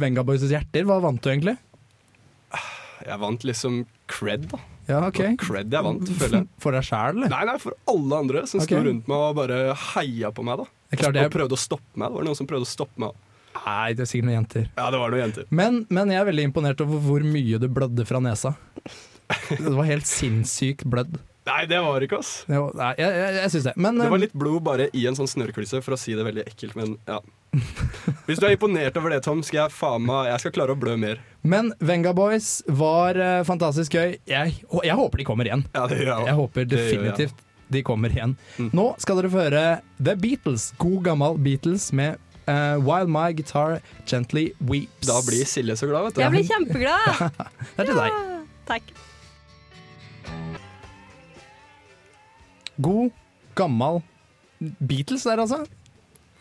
[0.01, 0.85] Venga Boys' hjerter.
[0.89, 1.57] Hva vant du egentlig?
[3.07, 4.61] Jeg vant liksom cred, da.
[4.87, 5.21] Ja, ok.
[5.43, 6.49] Cred jeg vant, føler jeg.
[6.63, 7.31] For deg sjæl, eller?
[7.33, 9.61] Nei, nei, for alle andre som sto rundt meg og bare
[9.95, 10.63] heia på meg.
[10.63, 12.11] da Det klart Og prøvde å stoppe meg.
[12.13, 13.23] Det var noen som prøvde å stoppe meg.
[13.67, 14.69] nei, det er sikkert noen jenter.
[14.77, 15.49] Ja, det var noen jenter.
[15.51, 18.55] Men, men jeg er veldig imponert over hvor mye du blødde fra nesa.
[19.51, 21.17] Det var helt sinnssykt blødd.
[21.47, 22.33] Nei, det var ikke, oss.
[22.49, 23.75] Det var, nei, jeg, jeg, jeg syns det.
[23.79, 26.27] Men Det var eh, litt blod bare i en sånn snørrkulisse, for å si det
[26.27, 27.21] veldig ekkelt, men ja.
[28.27, 30.79] Hvis du er imponert over det, Tom, skal jeg faen meg Jeg skal klare å
[30.79, 31.23] blø mer.
[31.47, 34.19] Men Venga Boys var uh, fantastisk gøy.
[34.29, 35.65] Jeg, og jeg håper de kommer igjen.
[35.73, 36.99] Ja, det gjør jeg Jeg håper Det gjør jeg.
[36.99, 38.37] definitivt de kommer igjen.
[38.59, 38.71] Mm.
[38.79, 39.65] Nå skal dere få høre
[39.99, 45.07] The Beatles, god gammel Beatles med uh, While My Guitar Gently Weeps.
[45.09, 46.25] Da blir Silje så glad, vet du.
[46.27, 47.27] Jeg blir kjempeglad!
[47.77, 48.23] Det er til deg.
[48.71, 48.97] Takk.
[52.83, 53.11] God,
[53.57, 54.03] gammel
[54.61, 55.63] Beatles der, altså.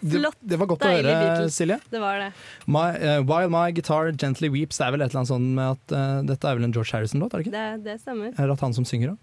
[0.06, 1.56] Det, Flott, det var godt å høre, Beatles.
[1.58, 1.78] Silje.
[1.90, 2.28] Det var det.
[2.68, 5.72] My, uh, While My Guitar Gently Weeps, det er vel et eller annet sånn med
[5.78, 7.56] at uh, dette er vel en George Harrison-låt, er det ikke?
[7.56, 8.34] Det, det stemmer.
[8.36, 9.18] Er det at han som synger da?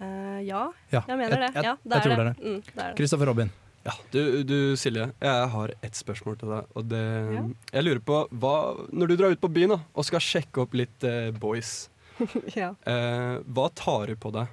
[0.00, 1.50] Uh, ja, Ja, jeg mener det.
[1.54, 2.94] jeg- Ja, jeg det tror er det er Mm, det er.
[2.96, 3.50] Kristoffer Robin.
[3.84, 6.64] Ja, du, du Silje, jeg har ett spørsmål til deg.
[6.76, 7.04] Og det,
[7.36, 7.44] Ja.
[7.78, 8.54] Jeg lurer på, hva,
[8.92, 11.88] Når du drar ut på byen da, og skal sjekke opp litt eh, boys,
[12.56, 12.74] ja.
[12.84, 14.48] eh, hva tar du på deg?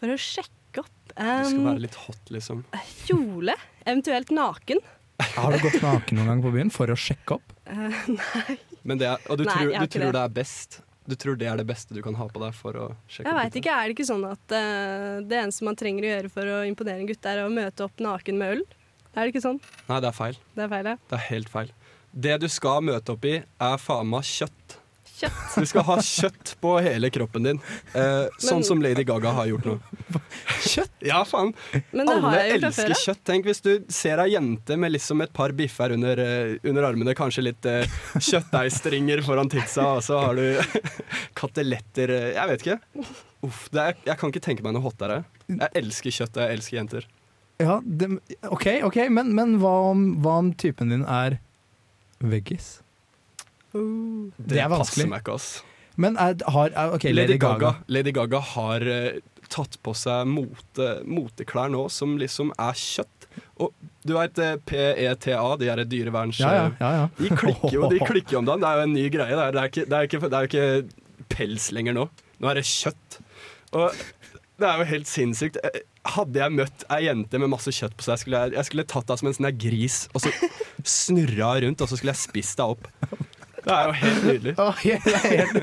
[0.00, 0.52] For å sjekke
[1.18, 2.64] opp du skal um, være litt hot, liksom.
[3.04, 3.54] kjole,
[3.84, 4.82] eventuelt naken.
[5.34, 7.54] Har du gått naken noen gang på byen for å sjekke opp?
[7.66, 10.12] Uh, nei, Men det er, og du, Nei, tror, du tror det.
[10.14, 10.78] det er best?
[11.08, 13.32] Du tror det er det beste du kan ha på deg for å sjekke jeg
[13.32, 13.60] opp veit litt?
[13.62, 13.74] ikke.
[13.74, 17.02] Er det ikke sånn at uh, det eneste man trenger å gjøre for å imponere
[17.02, 18.66] en gutt, er å møte opp naken med øl?
[19.14, 19.58] Er det ikke sånn?
[19.88, 20.36] Nei, det er feil.
[20.54, 20.98] Det er feil, ja.
[21.10, 21.72] Det er helt feil.
[22.28, 24.78] Det du skal møte opp i, er faen meg kjøtt.
[25.18, 25.54] Kjøtt.
[25.58, 27.60] Du skal ha kjøtt på hele kroppen din.
[27.98, 29.74] Eh, sånn som Lady Gaga har gjort nå.
[30.62, 30.92] Kjøtt?
[31.02, 31.50] Ja, faen.
[31.90, 33.22] Men det har Alle jeg gjort elsker før kjøtt.
[33.30, 37.16] Tenk hvis du ser ei jente med liksom et par biffer under, eh, under armene,
[37.18, 40.78] kanskje litt eh, kjøttdeigstringer foran titsa, og så har du
[41.40, 42.78] kateletter eh, Jeg vet ikke.
[43.48, 45.22] Uff, det er, jeg kan ikke tenke meg noe hottere.
[45.50, 47.10] Jeg elsker kjøtt, og jeg elsker jenter.
[47.58, 48.12] Ja, det,
[48.54, 51.40] OK, ok, men, men hva, om, hva om typen din er
[52.22, 52.78] veggis?
[54.38, 55.08] Det er vanskelig.
[55.10, 55.32] meg.
[55.98, 57.74] Men er, har okay, Lady, Lady, Gaga.
[57.90, 59.18] Lady Gaga har uh,
[59.50, 63.28] tatt på seg mote, moteklær nå som liksom er kjøtt.
[63.62, 63.74] Og
[64.06, 66.40] du veit PETA, de er dyreverns...
[66.42, 67.08] Ja, ja, ja, ja.
[67.18, 68.62] De klikker jo de klikker om dagen.
[68.62, 69.34] Det er jo en ny greie.
[69.34, 72.06] Det er, det ikke, det er, ikke, det er ikke pels lenger nå.
[72.38, 73.18] Nå er det kjøtt.
[73.76, 74.04] Og
[74.58, 75.60] det er jo helt sinnssykt.
[75.62, 78.84] Eh, Hadde jeg møtt ei jente med masse kjøtt på seg, skulle jeg, jeg skulle
[78.88, 80.30] tatt deg som en sånn gris og så
[80.88, 82.86] snurra rundt, og så skulle jeg spist deg opp.
[83.64, 84.54] Det er jo helt nydelig.
[84.58, 85.58] Det, er helt,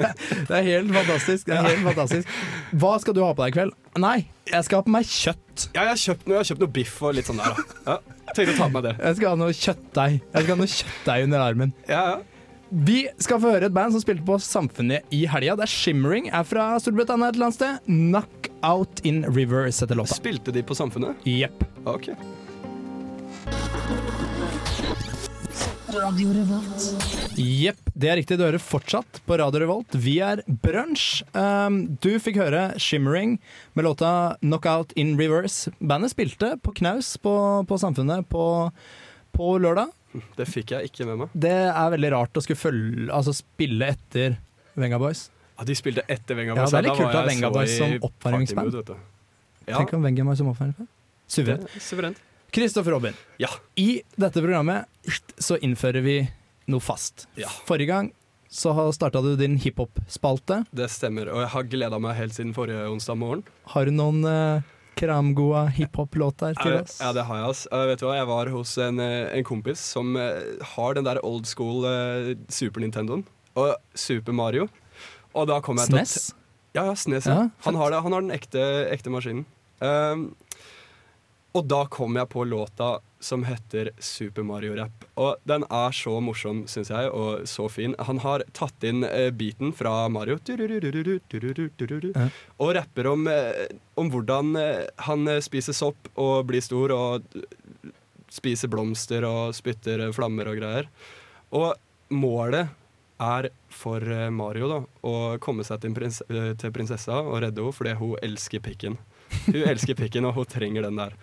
[0.50, 1.48] det er helt fantastisk.
[1.48, 2.36] Det er helt fantastisk.
[2.82, 3.74] Hva skal du ha på deg i kveld?
[4.02, 4.18] Nei,
[4.52, 5.68] jeg skal ha på meg kjøtt.
[5.72, 7.56] Ja, jeg har kjøpt noe, har kjøpt noe biff og litt sånn der.
[7.56, 7.96] da.
[7.96, 8.94] Ja, tenkte å ta med meg det.
[9.08, 10.16] Jeg skal ha noe kjøttdeig.
[10.22, 11.76] Jeg skal ha noe kjøttdeig under armen.
[11.90, 12.24] Ja, ja.
[12.76, 15.56] Vi skal få høre et band som spilte på Samfunnet i helga.
[15.60, 17.86] Det er Shimmering, er fra Storbritannia et eller annet sted.
[17.88, 20.18] Knockout in Reverse heter låta.
[20.18, 21.22] Spilte de på Samfunnet?
[21.30, 21.62] Jepp.
[25.96, 27.38] Ok.
[27.40, 28.36] Jepp, det er riktig.
[28.40, 29.96] Du hører fortsatt på Radio Revolt.
[29.96, 31.22] Vi er Brunsj.
[31.32, 33.38] Um, du fikk høre Shimmering
[33.78, 34.10] med låta
[34.42, 35.72] Knockout in Reverse.
[35.80, 37.36] Bandet spilte på knaus på,
[37.70, 38.44] på Samfunnet på,
[39.36, 39.94] på lørdag.
[40.36, 41.40] Det fikk jeg ikke med meg.
[41.48, 44.36] Det er veldig rart å skulle følge, altså spille etter
[44.76, 45.30] Venga Boys.
[45.56, 46.72] Ja, De spilte etter Venga Boys.
[46.76, 48.96] Ja, det er litt kult å ha Venga Boys som oppvarmingsband.
[49.66, 50.92] Ja, Tenk om Venga Boys som oppvarmingsband.
[51.32, 51.72] Suverent.
[51.72, 52.20] er suverent.
[52.56, 53.50] Kristoffer Robin, Ja.
[53.76, 54.86] i dette programmet
[55.38, 56.20] så innfører vi
[56.72, 57.28] noe fast.
[57.40, 57.50] Ja.
[57.68, 58.12] Forrige gang
[58.56, 60.62] så starta du din hiphop-spalte.
[60.72, 63.44] Det stemmer, og jeg har gleda meg helt siden forrige onsdag morgen.
[63.74, 64.64] Har du noen eh,
[64.96, 67.00] kramgode hiphop-låter til oss?
[67.04, 67.50] Ja, det har jeg.
[67.52, 67.66] ass.
[67.68, 68.16] Eh, vet du hva?
[68.22, 72.32] Jeg var hos en, eh, en kompis som eh, har den der old school eh,
[72.48, 73.26] Super Nintendoen
[73.60, 74.70] og Super Mario.
[75.36, 76.32] Og da kom jeg til SNES?
[76.76, 77.28] Ja, ja, SNES.
[77.28, 77.36] Ja.
[77.44, 79.44] Ja, han, har det, han har den ekte, ekte maskinen.
[79.84, 80.30] Um,
[81.56, 85.06] og da kom jeg på låta som heter Super Mario Rap.
[85.18, 87.96] Og den er så morsom, syns jeg, og så fin.
[88.08, 90.38] Han har tatt inn eh, beaten fra Mario
[92.62, 93.66] og rapper om, eh,
[93.98, 97.26] om hvordan eh, han eh, spiser sopp og blir stor og
[98.36, 100.90] spiser blomster og spytter eh, flammer og greier.
[101.56, 101.74] Og
[102.14, 102.70] målet
[103.26, 107.76] er for eh, Mario da, å komme seg til, prins til prinsessa og redde henne
[107.76, 109.00] fordi hun elsker pikken.
[109.48, 111.16] Hun elsker pikken, og hun trenger den der.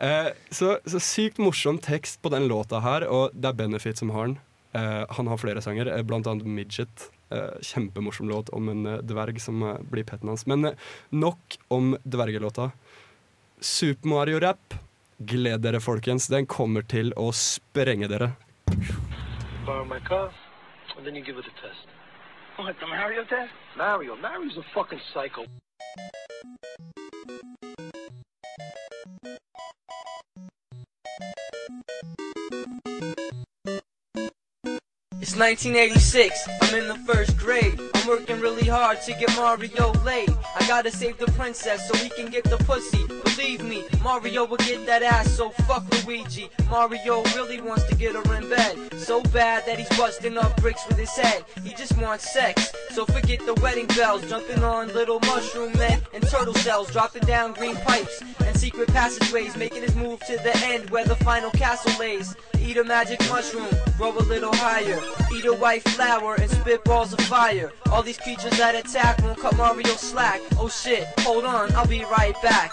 [0.00, 4.12] Eh, så, så sykt morsom tekst på den låta her, og det er Benefit som
[4.14, 4.38] har den.
[4.72, 7.10] Eh, han har flere sanger, eh, blant annet Midget.
[7.30, 10.46] Eh, kjempemorsom låt om en eh, dverg som eh, blir petten hans.
[10.50, 12.70] Men eh, nok om dvergelåta.
[13.60, 14.78] Super Mario-rapp,
[15.18, 16.30] gled dere, folkens.
[16.32, 18.32] Den kommer til å sprenge dere.
[19.66, 20.32] borrow my car,
[20.96, 21.86] and then you give it a test.
[22.56, 23.52] What, the Mario test?
[23.76, 24.16] Mario.
[24.16, 25.44] Mario's a fucking psycho.
[31.70, 31.84] Thank
[32.36, 32.39] you.
[35.22, 37.78] It's 1986, I'm in the first grade.
[37.94, 40.30] I'm working really hard to get Mario laid.
[40.58, 43.06] I gotta save the princess so he can get the pussy.
[43.06, 46.48] Believe me, Mario will get that ass, so fuck Luigi.
[46.70, 48.94] Mario really wants to get her in bed.
[48.96, 51.44] So bad that he's busting up bricks with his head.
[51.64, 54.26] He just wants sex, so forget the wedding bells.
[54.26, 59.54] Jumping on little mushroom men and turtle shells, dropping down green pipes and secret passageways,
[59.54, 62.34] making his move to the end where the final castle lays.
[62.58, 65.00] Eat a magic mushroom, grow a little higher.
[65.32, 67.72] Eat a white flower and spit balls of fire.
[67.90, 70.40] All these creatures that attack won't cut Mario slack.
[70.58, 72.72] Oh shit, hold on, I'll be right back.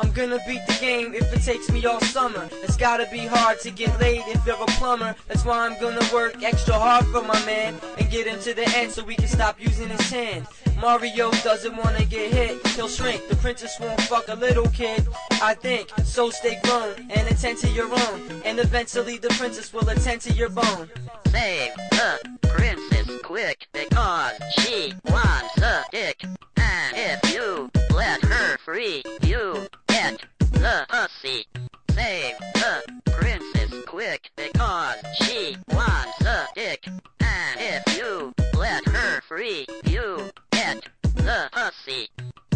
[0.00, 2.48] I'm gonna beat the game if it takes me all summer.
[2.62, 5.14] It's gotta be hard to get laid if you're a plumber.
[5.26, 8.68] That's why I'm gonna work extra hard for my man and get him to the
[8.76, 10.46] end so we can stop using his hand.
[10.84, 13.26] Mario doesn't wanna get hit, he'll shrink.
[13.28, 15.08] The princess won't fuck a little kid,
[15.40, 15.88] I think.
[16.04, 18.42] So stay grown and attend to your own.
[18.44, 20.90] And eventually the princess will attend to your bone.
[21.28, 26.22] Save the princess quick because she wants a dick.
[26.58, 31.46] And if you let her free, you get the pussy.
[31.92, 36.86] Save the princess quick because she wants a dick.
[37.20, 39.66] And if you let her free,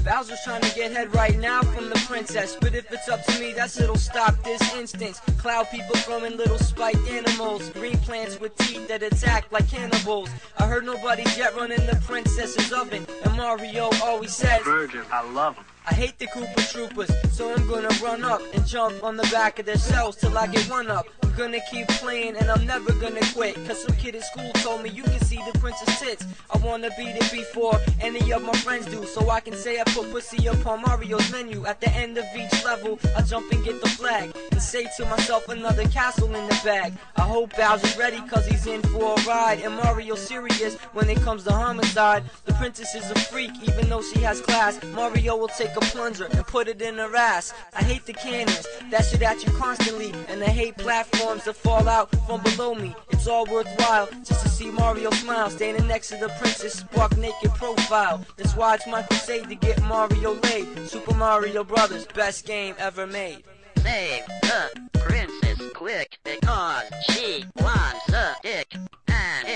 [0.09, 2.57] Bowser's trying to get head right now from the princess.
[2.59, 5.21] But if it's up to me, that's it'll stop this instance.
[5.37, 7.69] Cloud people throwing little spiked animals.
[7.71, 10.31] Green plants with teeth that attack like cannibals.
[10.57, 13.07] I heard nobody's yet running the princess's oven.
[13.23, 15.65] And Mario always says, Virgin, I love him.
[15.91, 19.59] I hate the Koopa Troopers, so I'm gonna run up and jump on the back
[19.59, 21.07] of their shells till I get one up.
[21.23, 23.55] I'm gonna keep playing and I'm never gonna quit.
[23.67, 26.27] Cause some kid at school told me you can see the princess tits.
[26.51, 29.07] I wanna beat it before any of my friends do.
[29.07, 31.67] So I can say I put pussy upon Mario's menu.
[31.67, 34.37] At the end of each level, I jump and get the flag.
[34.51, 36.93] And say to myself another castle in the bag.
[37.17, 39.61] I hope Bowser's ready cause he's in for a ride.
[39.61, 42.25] And Mario's serious when it comes to homicide.
[42.45, 44.83] The princess is a freak even though she has class.
[44.95, 47.53] Mario will take a plunger and put it in her ass.
[47.75, 50.13] I hate the cannons that shoot at you constantly.
[50.29, 52.95] And I hate platforms that fall out from below me.
[53.11, 55.51] It's all worthwhile just to see Mario smile.
[55.51, 58.25] Standing next to the princess, spark naked profile.
[58.37, 60.69] That's why it's my crusade to get Mario laid.
[60.87, 63.43] Super Mario Brothers, best game ever made.
[63.79, 68.75] Save the princess quick because she wants a dick.
[69.09, 69.48] And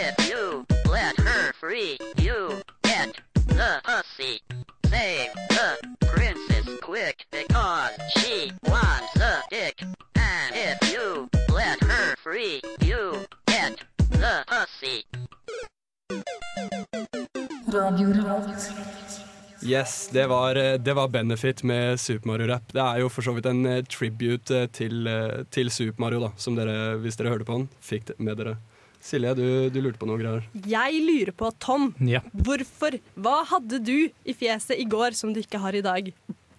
[20.12, 22.72] det var, eh, det var Benefit med Super Mario Rap.
[22.72, 25.08] Det er jo for så vidt en eh, tribute eh, til,
[25.54, 28.56] til Super Mario, da, som dere, hvis dere hørte på den, fikk det med dere.
[29.02, 30.44] Silje, du, du lurte på noe greier.
[30.68, 32.20] Jeg lurer på, Tom, Ja.
[32.30, 32.94] hvorfor?
[33.18, 33.96] Hva hadde du
[34.30, 36.12] i fjeset i går som du ikke har i dag?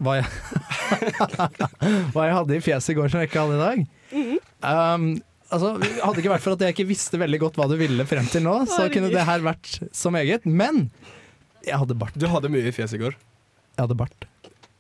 [0.03, 0.27] Hva jeg,
[2.11, 3.85] hva jeg hadde i fjeset i går som jeg ikke hadde i dag?
[4.59, 5.05] Um,
[5.47, 8.03] altså, hadde det ikke vært for at jeg ikke visste veldig godt hva du ville
[8.09, 10.43] frem til nå, så kunne det her vært så meget.
[10.49, 10.89] Men
[11.63, 12.17] jeg hadde bart.
[12.19, 13.15] Du hadde mye i fjeset i går.
[13.73, 14.27] Jeg hadde bart.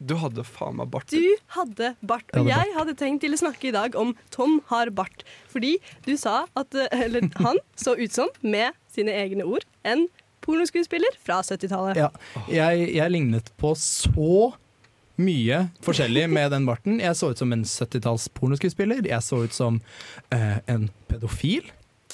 [0.03, 1.13] Du hadde faen meg bart.
[1.13, 4.11] Du hadde bart, Jeg og hadde jeg hadde tenkt til å snakke i dag om
[4.33, 5.23] Tom har bart.
[5.51, 5.77] Fordi
[6.07, 10.07] du sa at eh, Eller han så ut som, med sine egne ord, en
[10.43, 12.01] pornoskuespiller fra 70-tallet.
[12.01, 12.09] Ja,
[12.51, 14.51] jeg, jeg lignet på så
[15.21, 16.99] mye forskjellig med den barten.
[16.99, 19.05] Jeg så ut som en 70-talls pornoskuespiller.
[19.07, 19.79] Jeg så ut som
[20.33, 21.71] eh, en pedofil.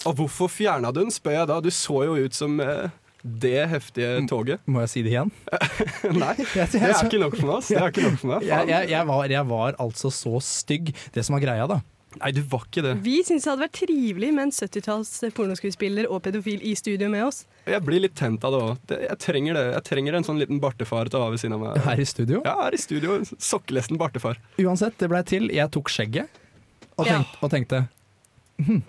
[0.08, 1.60] Og hvorfor fjerna du den, spør jeg da.
[1.64, 2.92] Du så jo ut som eh,
[3.24, 4.64] det heftige toget.
[4.70, 5.32] Må jeg si det igjen?
[6.24, 7.70] Nei, det er ikke nok for meg.
[7.70, 8.50] Det er ikke nok for meg.
[8.50, 10.94] Jeg, jeg, jeg, var, jeg var altså så stygg.
[11.16, 11.82] Det som var greia, da.
[12.18, 12.96] Nei, du var ikke det.
[13.06, 17.28] Vi syntes det hadde vært trivelig med en 70-talls pornoskuespiller og pedofil i studio med
[17.28, 17.44] oss.
[17.70, 18.94] Jeg blir litt tent av det òg.
[19.06, 19.66] Jeg trenger det.
[19.76, 21.82] Jeg trenger en sånn liten bartefar til å ha ved siden av meg.
[21.86, 22.42] Her i studio.
[22.48, 23.20] Ja, her i studio.
[23.38, 24.42] Sokkelesten bartefar.
[24.58, 25.52] Uansett, det blei til.
[25.54, 26.42] Jeg tok skjegget
[26.98, 27.84] og, tenk, og tenkte
[28.58, 28.82] hm,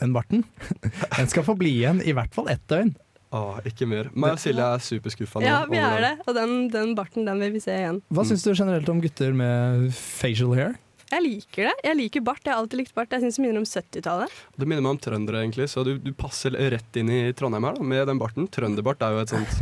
[0.00, 0.46] den barten,
[1.18, 2.94] den skal få bli igjen i hvert fall ett døgn.
[3.32, 4.10] Åh, ikke mer.
[4.12, 5.46] Meg og Silje er superskuffa nå.
[5.48, 6.12] Ja, vi er det.
[6.26, 8.02] Og den, den barten den vil vi se igjen.
[8.12, 10.74] Hva syns du generelt om gutter med facial hair?
[11.12, 11.72] Jeg liker det.
[11.84, 12.40] Jeg liker bart.
[12.44, 13.12] Jeg har alltid likt bart.
[13.12, 14.36] Jeg syns det minner om 70-tallet.
[14.56, 17.76] Det minner meg om trøndere, egentlig, så du, du passer rett inn i Trondheim her
[17.76, 18.48] da, med den barten.
[18.52, 19.58] Trønderbart er jo et sånt,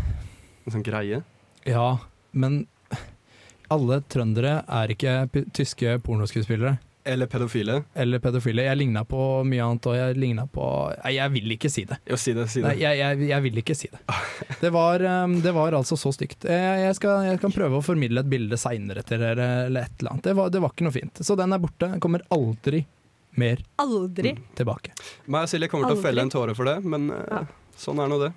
[0.67, 1.23] en sånn greie.
[1.67, 1.89] Ja,
[2.31, 2.65] men
[3.71, 6.79] alle trøndere er ikke p tyske pornoskuespillere.
[7.05, 7.83] Eller pedofile.
[7.95, 8.63] Eller pedofile.
[8.67, 10.65] Jeg ligna på mye annet, og jeg ligna på
[10.99, 11.97] Nei, jeg vil ikke si det.
[12.11, 12.69] Jo, si det, si det.
[12.69, 14.01] Nei, jeg, jeg, jeg vil ikke si det.
[14.61, 16.45] Det var, um, det var altså så stygt.
[16.45, 20.03] Jeg, jeg, skal, jeg kan prøve å formidle et bilde seinere til dere, eller et
[20.03, 20.29] eller annet.
[20.29, 21.23] Det var, det var ikke noe fint.
[21.25, 21.89] Så den er borte.
[21.89, 22.85] Den kommer aldri
[23.41, 24.35] mer Aldri.
[24.59, 24.93] tilbake.
[25.31, 27.45] Meg og Silje kommer til å felle en tåre for det, men ja.
[27.79, 28.33] sånn er nå det.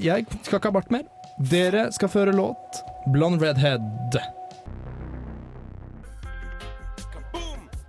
[0.00, 1.06] Jeg skal ikke ha bart mer.
[1.36, 2.80] Dere skal føre låt
[3.12, 3.84] Blond Redhead.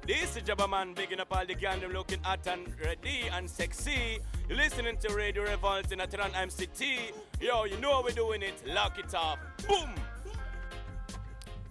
[0.08, 3.50] This is Jabba Man bigging up all the gang them looking hot and ready and
[3.50, 4.20] sexy.
[4.48, 7.12] You're listening to Radio Revolt in Atran MCT.
[7.42, 8.56] Yo, you know how we're doing it.
[8.74, 9.40] Lock it off.
[9.68, 9.92] Boom!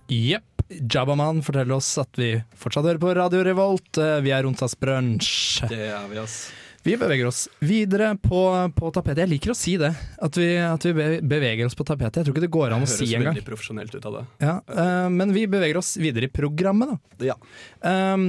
[0.08, 0.42] Jepp.
[0.68, 3.98] Jabbaman forteller oss at vi fortsatt hører på Radio Revolt.
[4.02, 5.68] Eh, Vi er onsdagsbrunsj.
[5.70, 6.50] Det er vi, ass.
[6.86, 8.40] Vi beveger oss videre på,
[8.76, 9.24] på tapetet.
[9.24, 9.88] Jeg liker å si det,
[10.22, 12.20] at vi, at vi beveger oss på tapetet.
[12.20, 13.32] Jeg tror ikke det går an å Høres si engang.
[13.34, 14.22] veldig profesjonelt ut av det.
[14.44, 17.32] Ja, uh, men vi beveger oss videre i programmet, da.
[17.32, 17.36] Ja.
[18.14, 18.28] Um,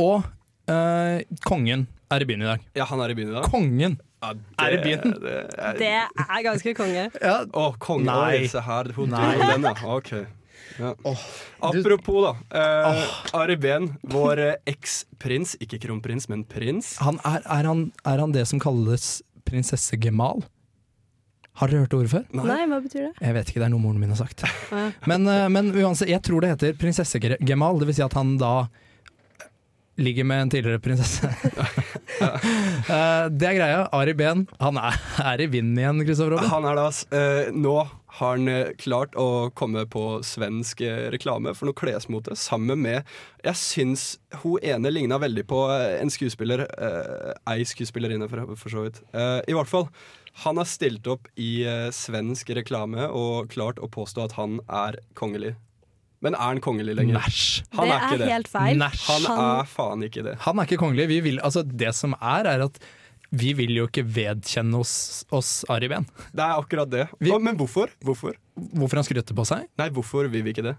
[0.00, 0.24] og
[0.72, 2.64] uh, kongen er i byen i dag.
[2.80, 3.50] Ja, han er i byen i dag.
[3.52, 4.32] Kongen Ja,
[4.64, 5.16] er i byen.
[5.20, 5.92] Det er, Det
[6.24, 7.08] er ganske konge.
[7.20, 8.08] Ja, Å, konge.
[8.08, 8.46] Nei.
[8.46, 8.94] Oi, se her.
[8.96, 9.28] Hun Nei.
[9.36, 9.96] dro den, ja.
[9.98, 10.14] Ok.
[10.78, 10.94] Ja.
[11.60, 12.32] Apropos, da.
[12.58, 13.04] Eh,
[13.38, 16.94] Ari Behn, vår eh, eks-prins, ikke kronprins, men prins.
[17.02, 20.44] han er, er, han, er han det som kalles prinsesse Gemal?
[21.60, 22.22] Har dere hørt ordet før?
[22.32, 23.12] Nei, hva betyr det?
[23.20, 24.46] Jeg vet ikke, det er noe moren min har sagt.
[24.72, 24.86] Ja.
[25.10, 28.38] Men, eh, men uansett, jeg tror det heter prinsesse Gemal, det vil si at han
[28.40, 28.54] da
[30.00, 31.28] ligger med en tidligere prinsesse.
[32.22, 33.78] Eh, det er greia.
[33.94, 34.96] Ari Behn, han er,
[35.32, 36.50] er i vinden igjen, Kristoffer Robin.
[36.52, 37.72] Han er da, ass, eh, nå
[38.18, 43.06] har han eh, klart å komme på svensk eh, reklame for noe klesmote sammen med
[43.44, 44.02] Jeg syns
[44.42, 46.66] hun ene ligna veldig på eh, en skuespiller.
[46.76, 49.00] Eh, ei skuespillerinne, for, for så vidt.
[49.16, 49.88] Eh, I hvert fall.
[50.44, 55.00] Han har stilt opp i eh, svensk reklame og klart å påstå at han er
[55.18, 55.54] kongelig.
[56.22, 57.16] Men er han kongelig lenger?
[57.18, 57.46] Næsj.
[57.74, 58.30] Han Det er ikke er det.
[58.30, 58.76] helt feil.
[58.78, 59.06] Næsj.
[59.08, 60.36] Han Han- er faen ikke det.
[60.44, 61.08] Han er ikke kongelig.
[61.10, 62.78] Vi vil, altså, det som er, er at
[63.32, 66.04] vi vil jo ikke vedkjenne oss, oss Ari ben.
[66.36, 67.06] Det er akkurat det.
[67.18, 67.88] Vi- men hvorfor?
[68.04, 68.36] Hvorfor?
[68.76, 69.64] Hvorfor han skryter på seg?
[69.80, 70.74] Nei, hvorfor vil vi ikke det?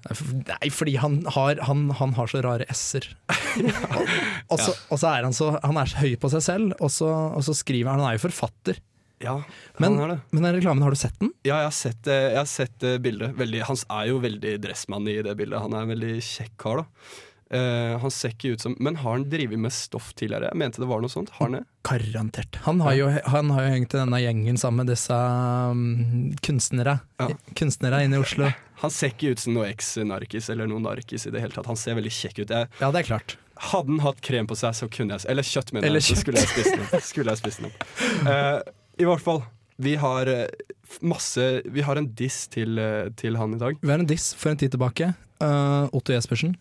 [0.45, 3.07] Nei, fordi han har, han, han har så rare s-er.
[4.51, 6.93] og, så, og så er han så Han er så høy på seg selv, og
[6.93, 8.79] så, og så skriver han Han er jo forfatter.
[9.23, 9.37] Ja,
[9.79, 10.19] Men, er det.
[10.35, 11.29] men den reklamen, har du sett den?
[11.47, 13.31] Ja, jeg har sett, eh, jeg har sett eh, bildet.
[13.39, 15.61] Veldig, han er jo veldig dressmann i det bildet.
[15.63, 17.21] Han er en veldig kjekk kar, da.
[17.53, 20.49] Eh, han ser ikke ut som Men har han drevet med stoff tidligere?
[20.49, 21.29] Jeg mente det var noe sånt.
[21.37, 21.63] Har han det?
[21.85, 22.57] Garantert.
[22.65, 26.97] Han har jo, han har jo hengt i denne gjengen sammen med disse um, kunstnere.
[27.21, 27.29] Ja.
[27.59, 28.49] Kunstnere inne i Oslo.
[28.83, 31.69] Han ser ikke ut som noe eks-narkis eller noe narkis i det hele tatt.
[31.69, 32.49] Han ser veldig kjekk ut.
[32.51, 33.37] Jeg, Ja, det er klart.
[33.69, 36.03] hadde han hatt krem på seg, så kunne jeg Eller kjøtt, mener jeg.
[36.09, 37.03] Så skulle jeg spist den.
[37.05, 37.71] Skulle jeg spist den.
[38.27, 38.59] Eh,
[38.99, 39.39] I hvert fall.
[39.83, 40.47] Vi har eh,
[41.01, 42.75] masse Vi har en diss til,
[43.15, 43.79] til han i dag.
[43.79, 45.13] Vi har en diss for en tid tilbake.
[45.43, 46.55] Uh, Otto Jespersen.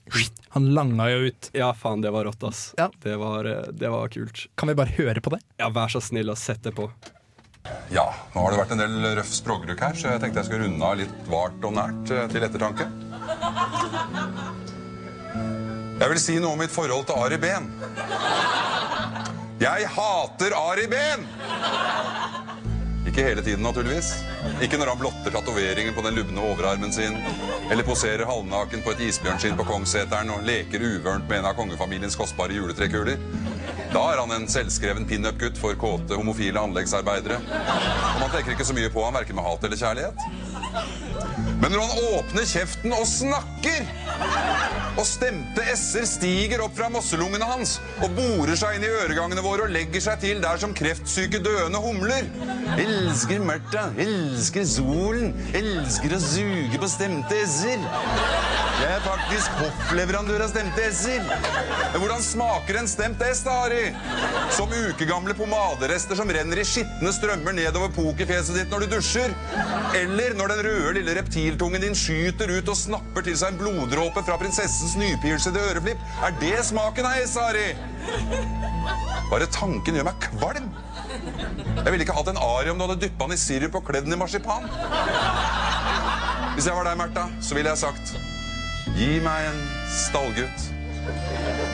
[0.56, 1.50] Han langa jo ut.
[1.54, 2.74] Ja, faen, det var rått, ass.
[2.76, 2.90] Ja.
[3.02, 4.46] Det, var, eh, det var kult.
[4.58, 5.38] Kan vi bare høre på det?
[5.62, 6.88] Ja, vær så snill og sett det på.
[7.94, 10.66] Ja, nå har det vært en del røff språkbruk her, så jeg tenkte jeg skulle
[10.66, 12.88] runde av litt vart og nært eh, til ettertanke.
[16.02, 17.70] Jeg vil si noe om mitt forhold til Ari Behn.
[19.62, 21.28] Jeg hater Ari Behn!
[23.02, 24.12] Ikke hele tiden, naturligvis.
[24.62, 27.16] Ikke når han blotter tatoveringen på den lubne overarmen sin,
[27.70, 32.16] eller poserer halvnaken på et isbjørnskinn på Kongsseteren og leker uvørent med en av kongefamiliens
[32.18, 33.18] kostbare juletrekuler.
[33.92, 37.40] Da er han en selvskreven pinup-gutt for kåte homofile anleggsarbeidere.
[37.42, 41.11] Og man tenker ikke så mye på han, verken med hat eller kjærlighet.
[41.62, 43.84] Men når han åpner kjeften og snakker,
[44.98, 49.68] og stemte s-er stiger opp fra mosselungene hans og borer seg inn i øregangene våre
[49.68, 52.26] og legger seg til der som kreftsyke døende humler.
[52.82, 57.86] Elsker Märtha, elsker solen, elsker å suge på stemte s-er.
[58.82, 61.22] Jeg er faktisk hoffleverandør av stemte s-er.
[61.94, 63.92] Hvordan smaker en stemt s, da, Ari?
[64.56, 69.34] Som ukegamle pomaderester som renner i skitne strømmer nedover pokerfjeset ditt når du dusjer?
[70.00, 71.16] Eller når den røde lille
[71.52, 76.00] reptiltungen din skyter ut og snapper til seg en bloddråpe fra prinsessens nypirsede øreflipp?
[76.24, 77.74] Er det smaken av s, Ari?
[79.28, 80.70] Bare tanken gjør meg kvalm.
[81.76, 84.08] Jeg ville ikke hatt en Ari om du hadde dyppa den i sirup og kledd
[84.08, 84.64] den i marsipan.
[86.56, 88.14] Hvis jeg var deg, Märtha, så ville jeg sagt
[88.96, 89.60] Gi meg en
[89.92, 90.68] stallgutt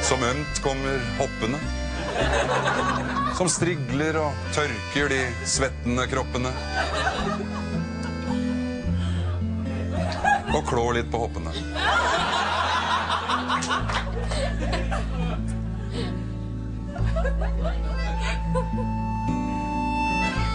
[0.07, 1.63] som ømt kommer hoppende.
[3.39, 6.51] Som strigler og tørker de svettende kroppene.
[10.55, 11.53] Og klår litt på hoppene.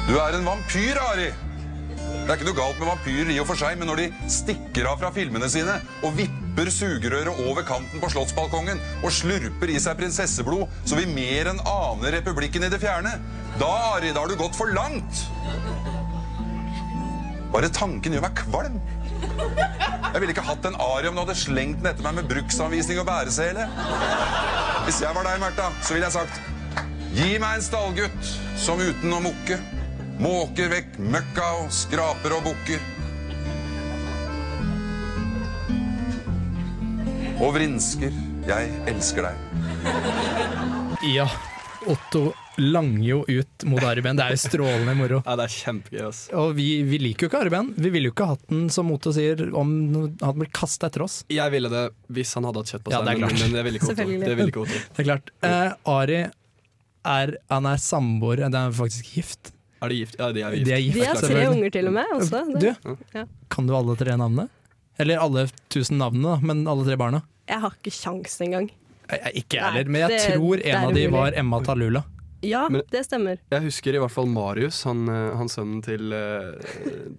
[0.04, 1.32] Du er en vampyr, Ari.
[2.24, 4.88] Det er ikke noe galt med vampyrer i og for seg, men når de stikker
[4.88, 5.76] av fra filmene sine
[6.06, 11.50] og vipper sugerøret over kanten på slottsbalkongen og slurper i seg prinsesseblod så vi mer
[11.52, 13.16] enn aner republikken i det fjerne.
[13.60, 15.26] Da, Ari, da har du gått for langt.
[17.54, 18.80] Bare tanken gjør meg kvalm.
[20.14, 23.00] Jeg ville ikke hatt en Ari om du hadde slengt den etter meg med bruksanvisning
[23.02, 23.66] og bæresele.
[24.86, 26.42] Hvis jeg var deg, Märtha, så ville jeg sagt
[27.14, 29.58] Gi meg en stallgutt som uten å mukke
[30.22, 32.84] måker vekk møkka og skraper og bukker.
[37.42, 38.14] Og vrinsker.
[38.44, 39.38] Jeg elsker deg.
[41.08, 41.28] Ja,
[41.88, 44.18] Otto langer jo ut mot Ari Behn.
[44.20, 45.22] Det er jo strålende moro.
[45.26, 46.20] Ja, det er kjempegøy, ass.
[46.38, 47.72] Og vi, vi liker jo ikke Ari Behn.
[47.78, 49.72] Vi ville jo ikke hatt den, som Otto sier, om
[50.22, 51.22] han ble kasta etter oss.
[51.34, 51.84] Jeg ville det
[52.14, 53.42] hvis han hadde hatt kjøtt på Ja, seg, det er men, klart.
[53.48, 54.08] men det ville ikke Otto.
[54.28, 54.80] Det ville ikke Otto.
[54.94, 55.34] Det er klart.
[55.50, 56.20] Eh, Ari
[57.04, 59.52] er, han er samboer, det er faktisk gift.
[59.84, 60.16] Er de gift?
[60.22, 60.66] Ja, de er gift.
[60.70, 62.44] De er gift, De har tre unger til og med også.
[62.62, 62.70] Du,
[63.18, 63.26] Ja.
[63.52, 64.48] kan du alle tre navnene?
[65.02, 67.24] Eller alle tusen navnene, men alle tre barna?
[67.50, 68.70] Jeg har ikke sjans engang.
[69.10, 72.04] Jeg, jeg, ikke jeg heller, men jeg det- tror en av de var Emma Talula.
[72.44, 73.38] Ja, Men- det stemmer.
[73.52, 76.60] Jeg husker i hvert fall Marius, han, eh, han sønnen til, eh,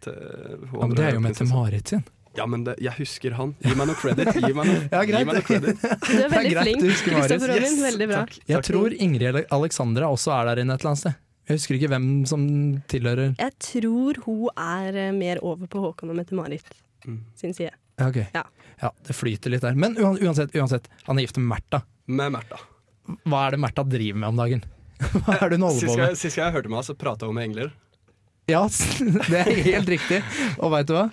[0.04, 2.04] til Ja, men det er jo med Mette-Marit sin.
[2.36, 3.52] Ja, men det, jeg husker han.
[3.62, 4.32] Gi meg noe credit.
[4.34, 5.20] Gi meg noe, Ja, greit.
[5.20, 5.80] Gi meg noe credit.
[6.10, 6.80] Du er veldig er flink.
[7.04, 7.62] Kristoffer Robin.
[7.62, 8.22] Yes, Veldig bra.
[8.24, 8.38] takk.
[8.50, 11.14] Jeg tror Ingrid Alexandra også er der inne et eller annet sted.
[11.46, 12.42] Jeg husker ikke hvem som
[12.88, 16.64] tilhører Jeg tror hun er eh, mer over på Håkon og Mette-Marit
[17.06, 17.18] Mm.
[17.36, 17.70] sin side.
[18.00, 18.16] Ja, ok.
[18.34, 18.42] Ja.
[18.82, 19.74] Ja, det flyter litt der.
[19.76, 21.82] Men uansett, uansett han er gift med Märtha.
[22.08, 22.58] Med Märtha.
[23.28, 24.64] Hva er det Märtha driver med om dagen?
[24.98, 26.18] Hva er det hun holder på med?
[26.18, 27.72] sist jeg hørte meg, så prata hun med engler.
[28.50, 28.64] Ja,
[29.32, 30.20] det er helt riktig.
[30.58, 31.08] Og veit du hva?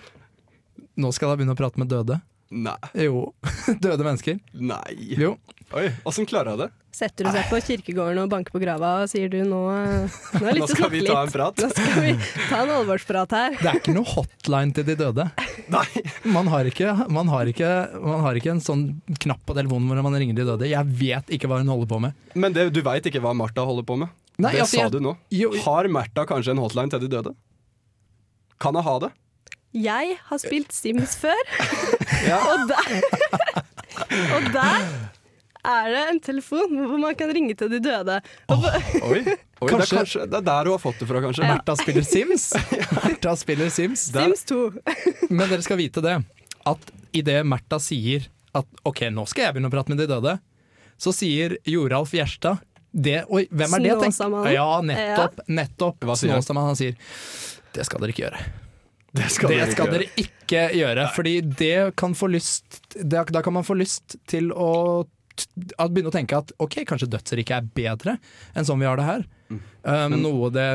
[0.99, 2.19] Nå skal jeg begynne å prate med døde.
[2.51, 2.77] Nei.
[3.07, 3.31] Jo.
[3.83, 4.39] Døde mennesker.
[4.53, 4.95] Nei.
[5.17, 5.37] Jo.
[5.71, 6.69] Oi, åssen klarer jeg det?
[6.91, 10.49] Setter du seg på kirkegården og banker på grava og sier du nå Nå er
[10.51, 11.61] det Nå skal vi ta en prat.
[11.63, 12.11] Nå skal vi
[12.49, 13.55] ta en alvorsprat her.
[13.61, 15.29] Det er ikke noe hotline til de døde.
[16.27, 17.69] Man har ikke, man har ikke,
[18.03, 18.83] man har ikke en sånn
[19.23, 20.67] knapp på telefonen hvor man ringer de døde.
[20.67, 22.19] Jeg vet ikke hva hun holder på med.
[22.35, 24.11] Men det, du veit ikke hva Martha holder på med?
[24.41, 25.15] Nei, det altså, sa jeg- du nå.
[25.31, 27.31] Jo, Har Märtha kanskje en hotline til de døde?
[28.59, 29.13] Kan jeg ha det?
[29.73, 31.37] Jeg har spilt Sims før,
[32.29, 32.37] Ja.
[32.53, 33.01] og der
[34.35, 34.85] Og der
[35.61, 38.15] er det en telefon hvor man kan ringe til de døde.
[38.49, 38.63] Oh,
[39.11, 41.45] Oi, Oi det, er Kanskje- kanskje, det er der du har fått det fra, kanskje?
[41.47, 42.47] Märtha spiller Sims.
[42.97, 44.07] Märtha spiller Sims.
[44.11, 44.57] Sims 2.
[45.29, 46.15] Men dere skal vite det,
[46.67, 48.25] at idet Märtha sier
[48.57, 50.33] at ok, nå skal jeg begynne å prate med de døde,
[51.01, 52.59] så sier Joralf Gjerstad
[52.91, 53.93] det, Oi, hvem er det?
[54.01, 54.51] tenk- Snåsamannen.
[54.57, 55.45] Ja, nettopp.
[55.47, 56.33] nettopp Hva sier?
[56.35, 56.73] Snåsamannen.
[56.73, 56.97] Han sier
[57.77, 58.41] det skal dere ikke gjøre.
[59.11, 63.57] Det skal, det skal dere ikke gjøre, fordi det kan få lyst det, Da kan
[63.57, 65.03] man få lyst til å
[65.89, 68.17] begynne å tenke at ok, kanskje dødsriket er bedre
[68.55, 69.23] enn sånn vi har det her.
[69.51, 69.59] Mm.
[69.83, 70.67] Um, noe det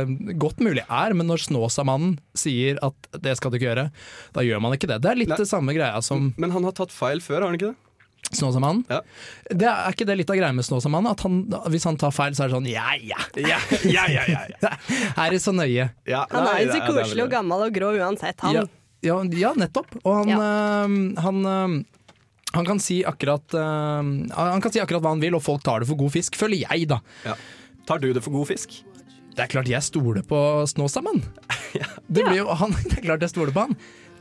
[0.42, 3.88] godt mulig er, men når Snåsamannen sier at det skal du ikke gjøre,
[4.36, 5.00] da gjør man ikke det.
[5.04, 5.40] Det er litt Nei.
[5.40, 7.85] det samme greia som Men han har tatt feil før, har han ikke det?
[8.34, 8.82] Snåsamannen.
[8.90, 9.00] Ja.
[9.50, 11.12] Det er ikke det litt av greia med Snåsamannen?
[11.12, 11.36] At han,
[11.72, 13.20] hvis han tar feil, så er det sånn ja ja.
[13.38, 14.72] Ja, ja, ja, ja, ja.
[15.26, 15.90] Er det så nøye?
[16.08, 18.58] Ja, Han er jo så det det koselig og gammel og grå uansett, han.
[18.58, 18.64] Ja,
[19.06, 19.94] ja, ja nettopp.
[20.02, 20.40] Og han, Ja.
[20.86, 21.76] øhm, han, øh,
[22.56, 24.02] han, kan si akkurat, uh,
[24.34, 26.64] han kan si akkurat hva han vil, og folk tar det for god fisk, føler
[26.66, 27.00] jeg, da.
[27.24, 27.36] Ja.
[27.86, 28.80] Tar du det for god fisk?
[29.36, 31.22] Det er klart jeg stoler på Snåsamann.
[32.08, 33.76] Det, blir jo, han, det er klart jeg stoler på han.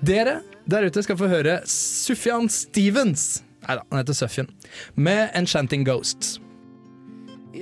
[0.05, 3.43] Dere der ute skal få høre Sufjan Stevens.
[3.67, 4.47] Nei da, han heter Suffien.
[4.93, 6.39] Med 'Enchanting Ghosts'.
[7.53, 7.61] Det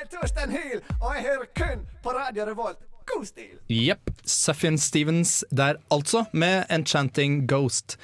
[0.00, 2.78] er Torstein Hyl, og jeg hører kun på Radio Revolt.
[3.06, 3.56] God stil!
[3.68, 4.10] Jepp.
[4.24, 7.96] Sufjan Stevens der altså, med 'Enchanting Ghost'.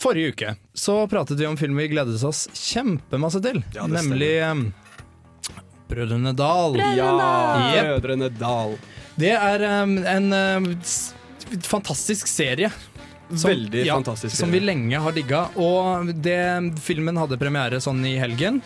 [0.00, 4.72] Forrige uke så pratet vi om film vi gledet oss kjempemasse til, Ja, nemlig um,
[5.90, 6.78] Brødrene Dal.
[6.96, 7.10] Ja,
[7.74, 7.90] Jepp.
[8.02, 8.76] Brødrene Dal.
[9.20, 10.70] Det er um, en um,
[11.62, 12.70] fantastisk serie.
[13.30, 14.40] Veldig fantastisk serie.
[14.42, 15.44] Som vi lenge har digga.
[15.60, 16.38] Og det,
[16.84, 18.60] filmen hadde premiere sånn i helgen.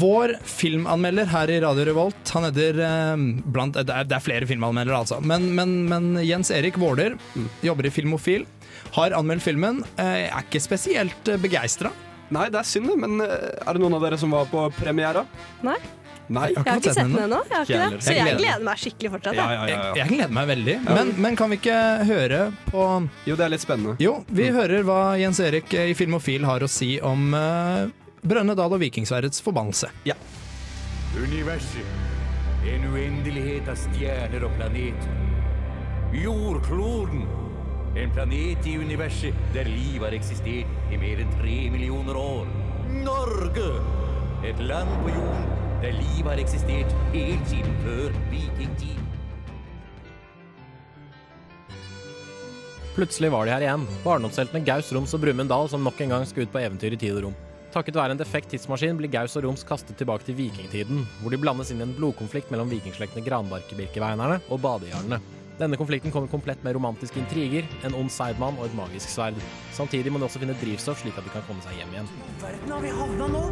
[0.00, 2.78] Vår filmanmelder her i Radio Revolt, han heter
[3.12, 5.18] um, blant, det, er, det er flere filmanmeldere, altså.
[5.20, 7.48] Men, men, men Jens Erik Våler Mm.
[7.66, 8.46] jobber i Filmofil.
[8.94, 9.82] Har anmeldt filmen.
[9.98, 11.90] eh, Er ikke spesielt begeistra.
[12.32, 15.26] Nei, det er synd, men eh, er det noen av dere som var på premiera?
[15.66, 15.76] Nei.
[16.32, 16.48] Nei.
[16.48, 17.40] Jeg har jeg har Ikke sett den ennå.
[17.44, 19.36] Så Jeg jeg gleder meg skikkelig fortsatt.
[19.36, 19.58] Ja, jeg.
[19.58, 20.76] ja, ja, Jeg, jeg gleder meg veldig.
[20.78, 20.94] Ja.
[20.96, 22.86] Men, men kan vi ikke høre på
[23.28, 23.96] Jo, det er litt spennende.
[24.00, 27.84] Jo, vi hører hva Jens Erik eh, i Filmofil har å si om uh,
[28.24, 29.90] Brønnøydal og Vikingsverdets forbannelse.
[30.08, 30.16] Ja.
[31.14, 31.92] Universet.
[32.64, 35.20] En uendelighet av stjerner og planeter.
[36.16, 37.26] Jordkloden.
[38.00, 42.48] En planet i universet der liv har eksistert i mer enn tre millioner år.
[43.04, 43.68] Norge.
[44.44, 49.00] Et land på jorden der liv har eksistert helt siden før vikingtid.
[52.94, 53.88] Plutselig var de her igjen.
[54.04, 57.00] Barndomsheltene Gaus, Roms og Brumund Dal som nok en gang skal ut på eventyr i
[57.00, 57.36] tid og rom.
[57.74, 61.40] Takket være en defekt tidsmaskin blir Gaus og Roms kastet tilbake til vikingtiden, hvor de
[61.42, 65.18] blandes inn i en blodkonflikt mellom vikingslektene Granbarkebirkeveinerne og badejarlene.
[65.58, 69.42] Denne konflikten kommer komplett med romantiske intriger, en ond seidmann og et magisk sverd.
[69.74, 72.14] Samtidig må de også finne drivstoff slik at de kan komme seg hjem igjen.
[72.42, 73.44] Verden har vi havna nå?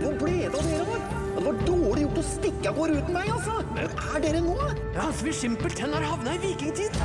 [0.00, 1.19] Hvor ble det av dere, da?
[1.40, 3.54] Det var dårlig gjort å stikke av gårde uten meg, altså!
[3.72, 4.56] Hvor er dere nå?
[4.92, 6.98] Ja, altså, vi simpelthen har havna i vikingtid!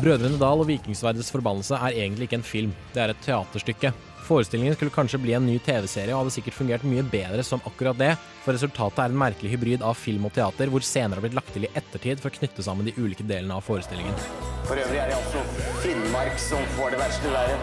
[0.00, 3.92] Brødrene Dal og Vikingsverdets forbannelse er egentlig ikke en film, det er et teaterstykke.
[4.26, 8.02] Forestillingen skulle kanskje bli en ny TV-serie og hadde sikkert fungert mye bedre som akkurat
[8.02, 8.10] det,
[8.42, 11.54] for resultatet er en merkelig hybrid av film og teater, hvor scener har blitt lagt
[11.54, 14.18] til i ettertid for å knytte sammen de ulike delene av forestillingen.
[14.66, 15.46] For øvrig er det altså
[15.86, 17.60] Finnmark som får det verste været.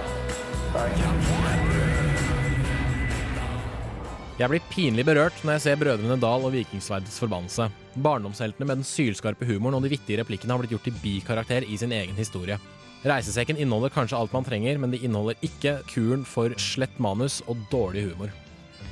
[4.39, 7.65] Jeg blir pinlig berørt når jeg ser Brødrene Dal og Vikingsverdets forbannelse.
[7.99, 11.75] Barndomsheltene med den sylskarpe humoren og de vittige replikkene har blitt gjort til bikarakter i
[11.81, 12.55] sin egen historie.
[13.03, 17.59] Reisesekken inneholder kanskje alt man trenger, men det inneholder ikke kuren for slett manus og
[17.67, 18.31] dårlig humor.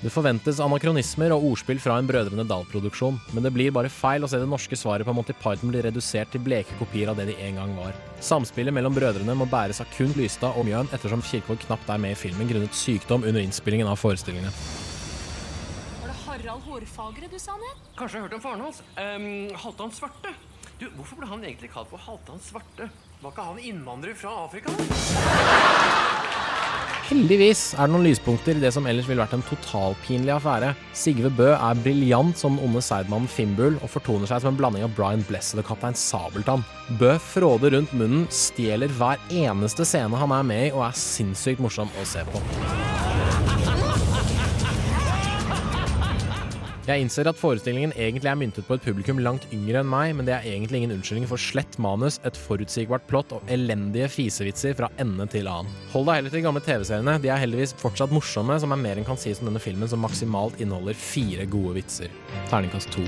[0.02, 4.30] Det forventes anakronismer og ordspill fra en Brødrene Dal-produksjon, men det blir bare feil å
[4.30, 7.38] se det norske svaret på Monty Python bli redusert til bleke kopier av det de
[7.48, 7.96] en gang var.
[8.20, 12.18] Samspillet mellom brødrene må bæres av kun Lystad og Mjøen, ettersom Kirkvaag knapt er med
[12.18, 14.52] i filmen grunnet sykdom under innspillingen av forestillingene.
[16.58, 17.82] Harald Hårfagre du sa ned?
[17.98, 18.82] Kanskje jeg har hørt om faren hans.
[18.98, 20.34] Um, Halvdan Svarte.
[20.80, 22.90] Du, Hvorfor ble han egentlig kalt for Halvdan Svarte?
[23.22, 24.74] Var ikke han innvandrer fra Afrika?
[27.08, 30.74] Heldigvis er det noen lyspunkter i det som ellers ville vært en totalpinlig affære.
[30.98, 34.84] Sigve Bø er briljant som den onde seidmannen Fimbul og fortoner seg som en blanding
[34.86, 36.66] av Brian Blessed og kaptein Sabeltann.
[37.00, 41.64] Bø fråder rundt munnen, stjeler hver eneste scene han er med i, og er sinnssykt
[41.64, 42.44] morsom å se på.
[46.88, 50.24] Jeg innser at forestillingen egentlig er myntet på et publikum langt yngre enn meg, men
[50.24, 54.88] det er egentlig ingen unnskyldning for slett manus, et forutsigbart plott og elendige fisevitser fra
[55.04, 55.68] ende til annen.
[55.92, 59.02] Hold deg heller til de gamle TV-seriene, de er heldigvis fortsatt morsomme, som er mer
[59.02, 62.16] enn kan sies om denne filmen som maksimalt inneholder fire gode vitser.
[62.48, 63.04] Terningkast to.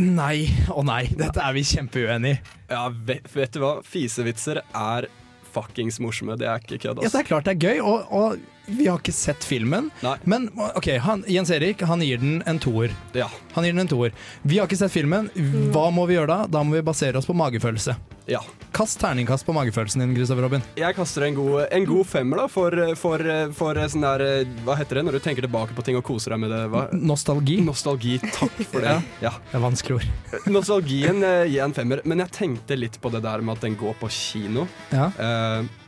[0.00, 2.42] Nei og nei, dette er vi kjempeuenig i.
[2.72, 3.76] Ja, vet, vet du hva?
[3.84, 5.12] Fisevitser er
[5.52, 6.40] fuckings morsomme.
[6.40, 7.04] Det er ikke kødd.
[7.04, 7.10] Altså.
[7.10, 9.90] Ja, det er klart det er gøy, og, og vi har ikke sett filmen.
[10.24, 12.94] Men ok, han, Jens Erik han gir den en toer.
[13.16, 13.30] Ja.
[13.54, 14.12] Han gir den en toer.
[14.42, 15.30] Vi har ikke sett filmen.
[15.74, 16.50] Hva må vi gjøre da?
[16.58, 17.96] Da må vi basere oss på magefølelse.
[18.26, 18.40] Ja.
[18.74, 20.64] Kast terningkast på magefølelsen din, Kristoffer Robin.
[20.76, 23.22] Jeg kaster en god, en god femmer da, for, for,
[23.56, 24.24] for sånn der
[24.66, 26.64] Hva heter det når du tenker tilbake på ting og koser deg med det?
[26.72, 26.82] Hva?
[26.92, 27.60] Nostalgi.
[27.64, 28.98] Nostalgi, takk for det.
[29.22, 29.32] ja.
[29.46, 30.44] Det er vanskelige ord.
[30.58, 33.78] Nostalgien eh, gir en femmer, men jeg tenkte litt på det der med at den
[33.78, 34.66] går på kino.
[34.90, 35.12] Ja.
[35.14, 35.85] Eh,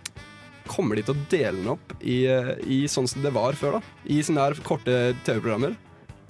[0.71, 3.79] kommer de til å dele den opp i, eh, i sånn som det var før,
[3.79, 3.97] da?
[4.07, 5.77] I sånne her korte TV-programmer?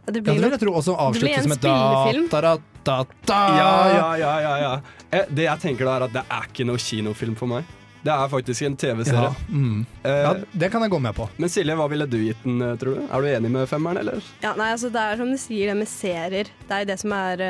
[0.09, 2.29] Det Ja, det vil også det blir en som et da, spillefilm.
[2.33, 3.41] da, da, da, da.
[3.59, 4.71] Ja, ja, ja, ja, ja.
[5.13, 7.65] Eh, Det jeg tenker da er at det er ikke noe kinofilm for meg.
[7.99, 9.27] Det er faktisk en TV-serie.
[9.27, 9.85] Ja, mm.
[10.07, 10.31] Eh, ja,
[10.63, 11.29] det kan jeg gå med på.
[11.37, 13.03] Men Silje, hva ville du gitt den, tror du?
[13.11, 14.23] Er du enig med femmeren, eller?
[14.41, 16.49] Ja, nei, altså Det er som du sier, det med serier.
[16.69, 17.43] Det er jo det som er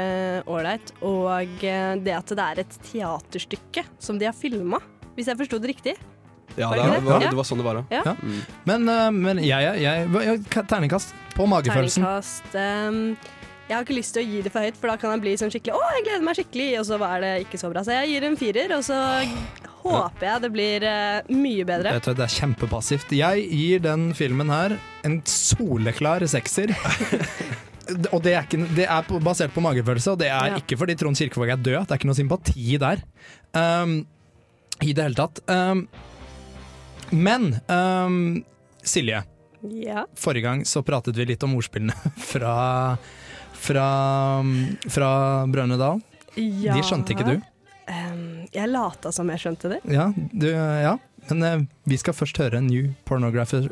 [0.48, 0.92] ålreit.
[1.04, 4.80] og eh, det at det er et teaterstykke som de har filma,
[5.14, 5.94] hvis jeg forsto det riktig.
[6.58, 7.32] Ja, det, det var, det?
[7.38, 8.02] var sånn det var, Ja.
[8.10, 8.14] Ja.
[8.68, 12.04] Men, eh, men jeg, jeg, jeg, jeg Terningkast på magefølelsen.
[12.04, 13.36] Terningkast um,
[13.68, 15.36] Jeg har ikke lyst til å gi det for høyt, for da kan jeg bli
[15.40, 17.84] sånn skikkelig Å, jeg gleder meg skikkelig, og så er det ikke så bra.
[17.86, 18.98] Så jeg gir en firer, og så
[19.84, 21.94] håper jeg det blir uh, mye bedre.
[21.94, 23.14] Vet tror det er kjempepassivt.
[23.16, 24.74] Jeg gir den filmen her
[25.06, 26.74] en soleklar sekser.
[28.14, 30.60] og det er, ikke, det er basert på magefølelse, og det er Ja.
[30.60, 31.86] ikke fordi Trond Kirkevåg er død.
[31.86, 33.04] Det er ikke noe sympati der.
[33.54, 34.00] Um,
[34.84, 35.40] I det hele tatt.
[35.48, 35.86] Um,
[37.10, 38.44] men um,
[38.82, 39.22] Silje,
[39.62, 40.04] Ja.
[40.16, 41.94] forrige gang så pratet vi litt om ordspillene
[42.30, 42.96] fra,
[43.52, 43.88] fra,
[44.88, 45.10] fra
[45.50, 46.02] Brønnøy Dal.
[46.38, 46.76] Ja.
[46.76, 47.36] De skjønte ikke du.
[47.88, 49.80] Um, jeg lata som jeg skjønte det.
[49.90, 50.96] Ja, du, ja.
[51.28, 53.66] Men uh, vi skal først høre New Pornographers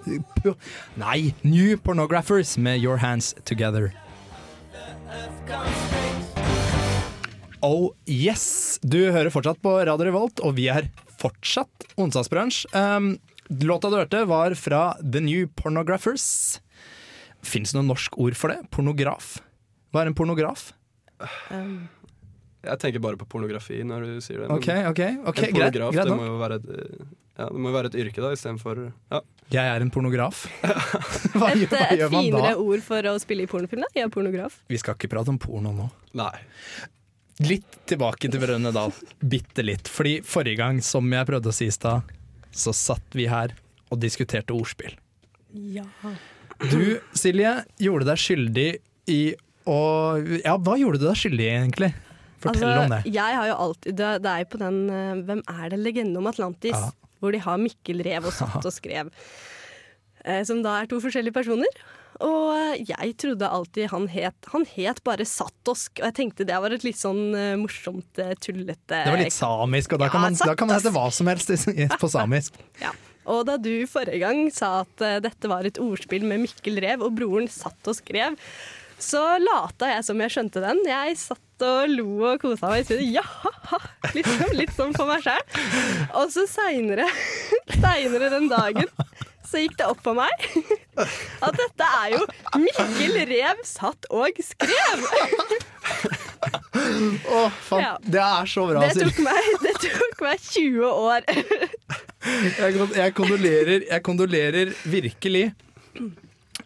[1.00, 1.32] Nei!
[1.44, 3.92] New Pornographers med Your Hands Together.
[7.64, 8.78] Oh yes!
[8.84, 10.90] Du hører fortsatt på Radio Revolt, og vi er
[11.22, 12.64] fortsatt onsdagsbransj.
[12.76, 13.12] Um,
[13.62, 16.26] låta du hørte, var fra The New Pornographers.
[17.46, 18.62] Fins det noe norsk ord for det?
[18.74, 19.36] Pornograf?
[19.94, 20.70] Hva er en pornograf?
[21.50, 21.86] Um.
[22.66, 24.48] Jeg tenker bare på pornografi når du sier det.
[24.50, 26.66] men Ok, ok, ok, en greit, pornograf, greit det må jo være et,
[27.38, 28.80] ja, det må jo være et yrke da, istedenfor
[29.12, 29.20] ja.
[29.54, 30.40] Jeg er en pornograf.
[31.38, 32.64] hva, et, gjør- hva et gjør man finere da?
[32.64, 33.90] ord for å spille i pornofilm, da.
[33.94, 34.56] Jeg er pornograf.
[34.72, 35.86] Vi skal ikke prate om porno nå.
[36.18, 36.32] Nei.
[37.44, 38.94] Litt tilbake til Brønnøy Dal.
[39.20, 39.90] Bitte litt.
[39.92, 42.06] Fordi forrige gang, som jeg prøvde å si i stad,
[42.56, 43.52] så satt vi her
[43.92, 44.94] og diskuterte ordspill.
[45.52, 45.84] Ja.
[46.70, 48.68] Du, Silje, gjorde deg skyldig
[49.12, 49.20] i
[49.68, 49.76] å
[50.44, 51.90] Ja, hva gjorde du deg skyldig i, egentlig?
[52.40, 53.00] Fortell altså, om det.
[53.12, 55.78] Jeg har jo alltid Det, det er jo på den eh, Hvem er det?
[55.80, 56.76] Legenden om Atlantis.
[56.76, 56.90] Ja.
[57.20, 59.12] Hvor de har Mikkel Rev og Satt og Skrev.
[60.24, 61.80] eh, Som da er to forskjellige personer.
[62.24, 66.60] Og eh, jeg trodde alltid han het Han het bare Satosk, og jeg tenkte det
[66.62, 70.14] var et litt sånn eh, morsomt, eh, tullete Det var litt samisk, og da Ja,
[70.14, 71.52] kan man, da kan man hete hva som helst
[72.00, 72.56] på samisk.
[72.84, 72.92] Ja.
[73.26, 77.16] Og da du forrige gang sa at dette var et ordspill med Mikkel Rev, og
[77.18, 78.36] broren satt og skrev,
[79.02, 80.84] så lata jeg som jeg skjønte den.
[80.86, 82.84] Jeg satt og lo og kosa meg.
[82.84, 83.08] i studio.
[83.18, 83.80] ja, ha, ha,
[84.14, 85.42] liksom, litt sånn for meg sjøl.
[86.20, 87.08] Og så seinere
[88.36, 88.86] den dagen
[89.48, 90.46] så gikk det opp for meg
[91.46, 92.22] at dette er jo
[92.62, 95.06] Mikkel Rev satt og skrev!
[96.76, 97.92] Å, faen, Ja.
[98.02, 101.24] Det er så bra, Det tok meg, det tok meg 20 år.
[102.26, 105.46] Jeg, jeg, kondolerer, jeg kondolerer virkelig.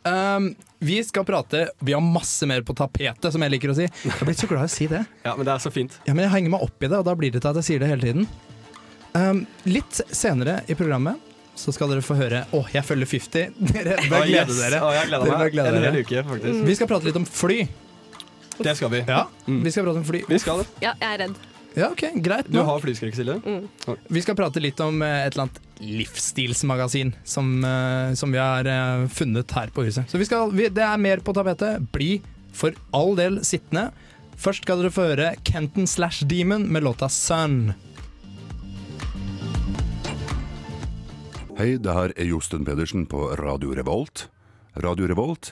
[0.06, 3.84] Um, vi skal prate Vi har masse mer på tapetet, som jeg liker å si.
[3.84, 5.02] Jeg har blitt så glad i å si det.
[5.26, 5.98] Ja, men det er så fint.
[6.08, 7.68] Ja, men Jeg henger meg opp i det, og da blir det til at jeg
[7.68, 8.30] sier det hele tiden.
[9.12, 13.55] Um, litt senere i programmet så skal dere få høre Å, jeg følger 50.
[13.74, 14.61] Dere bør glede yes.
[14.62, 14.80] dere.
[14.86, 15.55] Oh, jeg gleder meg.
[15.55, 16.66] glede En hel uke, faktisk.
[16.70, 17.61] Vi skal prate litt om fly.
[18.61, 19.05] Det skal vi.
[19.09, 20.22] Ja, vi skal prate om fly.
[20.28, 20.68] Vi skal det.
[20.84, 21.40] Ja, jeg er redd.
[21.74, 22.48] Ja, ok, greit.
[22.51, 23.36] Du har flyskrekk, Silje?
[23.44, 23.98] Mm.
[24.11, 28.66] Vi skal prate litt om eh, et eller annet livsstilsmagasin som, eh, som vi har
[28.66, 30.11] eh, funnet her på huset.
[30.11, 31.78] Så vi skal, vi, det er mer på tapetet.
[31.94, 32.18] Bli
[32.57, 33.90] for all del sittende.
[34.40, 37.72] Først skal dere få høre Kenton slash Demon med låta Sun.
[41.61, 44.22] Hei, det her er Josten Pedersen på Radio Revolt.
[44.80, 45.50] Radio Revolt,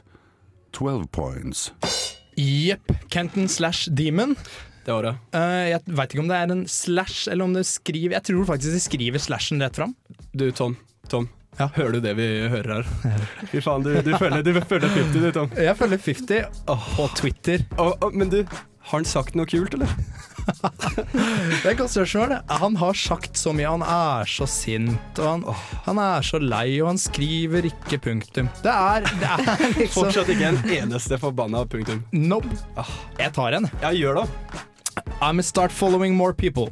[0.73, 1.67] 12 points.
[2.33, 2.95] Jepp.
[3.13, 4.33] Kenton slash Demon.
[4.87, 5.13] Det var det.
[5.37, 8.49] Uh, jeg veit ikke om det er en slash, eller om det skriver Jeg tror
[8.55, 9.93] faktisk de skriver slashen rett fram.
[10.33, 10.79] Du, Tom.
[11.13, 11.29] Tom.
[11.61, 12.89] Hører du det vi hører her?
[13.53, 15.53] Fy faen, du, du, følger, du følger 50 du, Tom.
[15.61, 16.65] Jeg følger 50
[16.97, 17.69] på Twitter.
[18.17, 19.93] men du, har han sagt noe kult, eller?
[20.49, 22.35] Det er et sjøl.
[22.49, 23.69] Han har sagt så mye.
[23.69, 25.45] Han er så sint, og han,
[25.87, 28.49] han er så lei, og han skriver ikke punktum.
[28.65, 32.03] Det er, det er liksom Fortsatt ikke en eneste forbanna punktum.
[32.13, 32.51] Nope.
[33.19, 33.71] Jeg tar en.
[33.83, 34.29] Ja, gjør det.
[35.21, 36.71] I'm start following more people.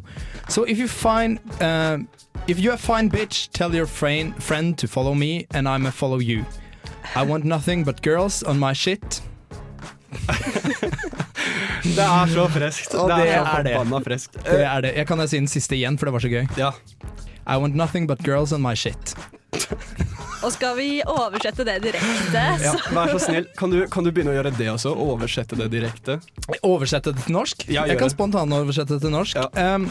[0.48, 1.98] So if you find uh,
[2.46, 5.92] if you're a fine bitch, tell your friend friend to follow me, and I'm a
[5.92, 6.44] follow you.
[7.14, 9.20] I want nothing but girls on my shit.
[11.94, 12.94] Det er så freskt.
[12.98, 13.74] Og det, det er så er det.
[13.76, 14.38] forbanna freskt.
[14.42, 14.92] Det er det.
[14.96, 16.44] Jeg kan jeg si den siste igjen, for det var så gøy.
[16.58, 16.72] Ja.
[17.46, 19.14] I want nothing but girls and my shit.
[20.44, 24.34] Og skal vi oversette det direkte, Ja, vær så snill, kan du, kan du begynne
[24.34, 24.92] å gjøre det også?
[24.92, 26.18] Oversette det direkte?
[26.60, 27.64] Oversette det til norsk?
[27.70, 29.40] Ja, jeg gjør kan spontanoversette det til norsk.
[29.56, 29.88] Um,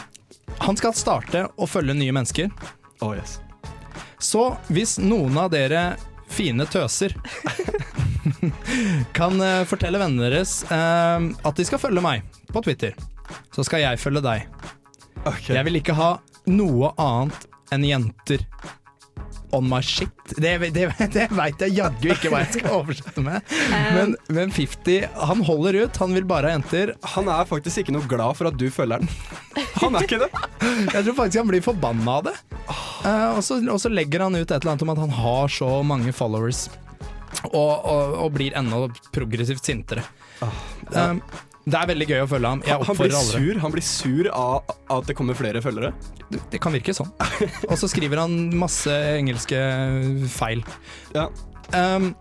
[0.62, 2.52] han skal starte å følge nye mennesker.
[3.04, 3.40] Oh, yes.
[4.22, 5.96] Så hvis noen av dere
[6.32, 7.16] fine tøser
[9.18, 12.96] kan uh, fortelle vennene deres uh, at de skal følge meg på Twitter,
[13.54, 14.48] så skal jeg følge deg.
[15.50, 16.16] Jeg vil ikke ha
[16.46, 18.44] noe annet enn jenter
[19.56, 20.10] on my shit.
[20.36, 23.54] Det, det, det veit jeg jaggu ikke hva jeg skal oversette med.
[23.94, 26.00] Men, men 50, han holder ut.
[26.02, 26.94] Han vil bare ha jenter.
[27.14, 29.10] Han er faktisk ikke noe glad for at du følger den.
[29.80, 30.30] Han er ikke det.
[30.94, 32.34] Jeg tror faktisk han blir forbanna av det.
[33.06, 35.52] Eh, og, så, og så legger han ut et eller annet om at han har
[35.52, 36.66] så mange followers.
[37.44, 40.04] Og, og, og blir enda progressivt sintere.
[40.40, 41.10] ja.
[41.10, 41.20] Um,
[41.66, 42.60] det er veldig gøy å følge ham.
[42.86, 45.88] Han blir sur, han blir sur av at det kommer flere følgere.
[46.30, 47.08] Det, det kan virke sånn.
[47.66, 49.58] Og så skriver han masse engelske
[50.30, 50.62] feil.
[51.74, 52.12] Um,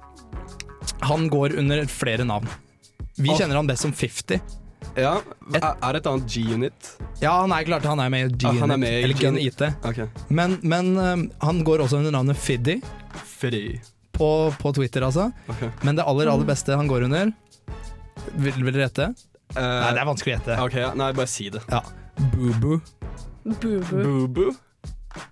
[1.05, 2.49] han går under flere navn.
[3.22, 3.38] Vi Åh.
[3.38, 4.41] kjenner han best som 50.
[4.97, 5.20] Ja,
[5.53, 6.89] Er er det et annet G-unit?
[7.22, 9.38] Ja, han er klart han er med i Ah, G-Unit, Ah, eller Gun.
[9.38, 9.61] IT.
[9.86, 10.07] Okay.
[10.30, 12.80] Men, men um, han går også under navnet Fiddy.
[13.38, 13.78] Fiddy.
[14.16, 14.30] På,
[14.61, 15.30] på Twitter, altså.
[15.51, 15.70] Okay.
[15.84, 17.34] Men det aller, aller beste han går under
[18.39, 19.09] Vil, vil dere gjette?
[19.55, 20.59] Nei, det er vanskelig å gjette.
[20.66, 20.93] Okay, ja.
[20.97, 21.61] Nei, bare si det.
[21.70, 21.84] Ja.
[22.34, 22.80] Boo-boo.
[23.45, 23.82] Bubu.
[23.91, 24.45] Bubu?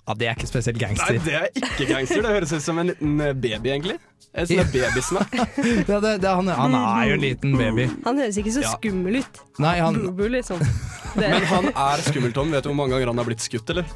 [0.05, 1.17] Ja, det er ikke spesielt gangster.
[1.17, 2.21] Nei, det er ikke gangster.
[2.23, 3.95] Det høres ut som en liten eh, baby, egentlig.
[4.33, 5.33] En sånn babysnakk.
[5.91, 7.87] ja, det, det, han, han er jo en liten baby.
[8.05, 9.41] Han høres ikke så skummel ut.
[9.63, 10.61] Nei, han, Bubu, liksom.
[11.19, 12.53] Men han er skummel, Tom.
[12.53, 13.89] Vet du hvor mange ganger han har blitt skutt, eller?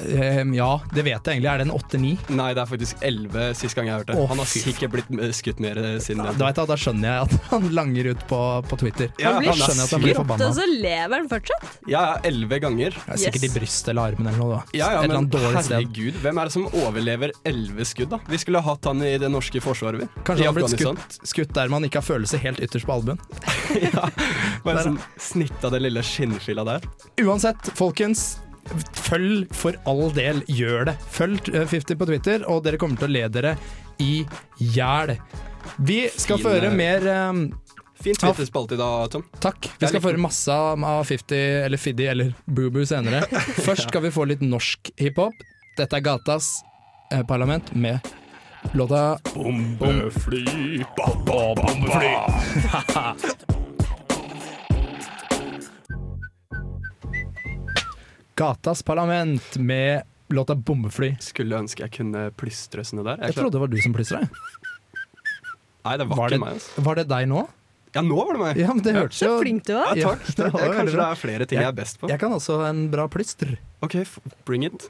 [0.00, 1.50] Eh, ja, det vet jeg egentlig.
[1.52, 2.34] Er det en 8-9?
[2.38, 4.16] Nei, det er faktisk elleve sist gang jeg hørte.
[4.18, 6.66] Oh, han har sikkert blitt eh, skutt mer eh, siden Da, den.
[6.72, 8.40] da skjønner jeg at han langer ut på,
[8.70, 9.10] på Twitter.
[9.20, 10.48] Ja, Han blir han at han blir skutt, forbanna.
[10.48, 11.68] og så lever han fortsatt.
[11.86, 12.96] Ja, ja, elleve ganger.
[13.06, 13.50] Ja, sikkert Yes.
[13.50, 14.60] i brystet eller armen eller noe.
[14.60, 14.78] da.
[14.78, 18.18] Ja, ja, men herregud, hvem er det som overlever elleve skudd, da?
[18.28, 20.08] Vi skulle hatt han i det norske forsvaret, vi.
[20.26, 23.20] Kanskje han har blitt skutt, skutt der man ikke har følelse helt ytterst på albuen.
[24.64, 26.86] Bare Der, sånn snitt av det lille skinnfilla der.
[27.22, 28.41] Uansett, folkens.
[28.96, 30.96] Følg for all del, gjør det.
[31.12, 33.56] Følg eh, 50 på Twitter, og dere kommer til å le dere
[34.02, 34.24] i
[34.72, 35.16] hjel.
[35.78, 37.44] Vi skal Fin, føre eh, mer um,
[38.02, 39.26] Fin Twitter-spalte i dag, Tom.
[39.42, 39.68] Takk.
[39.78, 41.36] Vi skal føre masse av 50
[41.66, 43.24] eller Fiddy eller Boo-Boo senere.
[43.66, 45.46] Først skal vi få litt norsk hiphop.
[45.78, 46.54] Dette er Gatas
[47.12, 48.12] eh, Parlament med
[48.78, 50.84] låta Bombefly,
[51.26, 52.14] bombefly.
[58.38, 60.02] Gatas Parlament med
[60.32, 61.12] låta Bombefly.
[61.20, 63.24] Skulle ønske jeg kunne plystre sånne der.
[63.28, 64.22] Jeg trodde det var du som plystra.
[65.82, 66.54] Nei, det var, Var ikke det, meg.
[66.56, 66.84] Altså.
[66.86, 67.42] var det deg nå?
[67.92, 68.60] Ja, nå var det meg.
[68.62, 69.90] Ja, men det hørtes jo Så flink du var.
[69.98, 70.22] Ja, takk.
[70.30, 70.36] takk.
[70.38, 72.08] det var kanskje det er flere ting jeg er best på.
[72.08, 73.56] Jeg kan også en bra plystr.
[73.84, 74.18] OK, f-
[74.48, 74.86] bring it.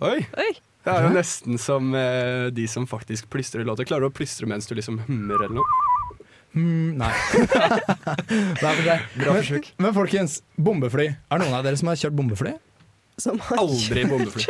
[0.00, 0.22] Oi.
[0.38, 0.50] Oi.
[0.86, 3.84] Det er jo nesten som eh, de som faktisk plystrer låter.
[3.84, 5.97] Klarer du å plystre mens du liksom hummer eller noe?
[6.56, 7.10] Hmm, nei.
[8.64, 11.10] nei men, men, folkens, bombefly.
[11.28, 12.54] Er det noen av dere som har kjørt bombefly?
[13.20, 14.46] Som har Aldri bombefly.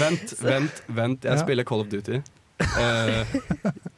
[0.00, 1.26] Vent, vent, vent.
[1.28, 1.42] Jeg Ja.
[1.44, 2.22] spiller Call of Duty.
[2.56, 3.24] Uh,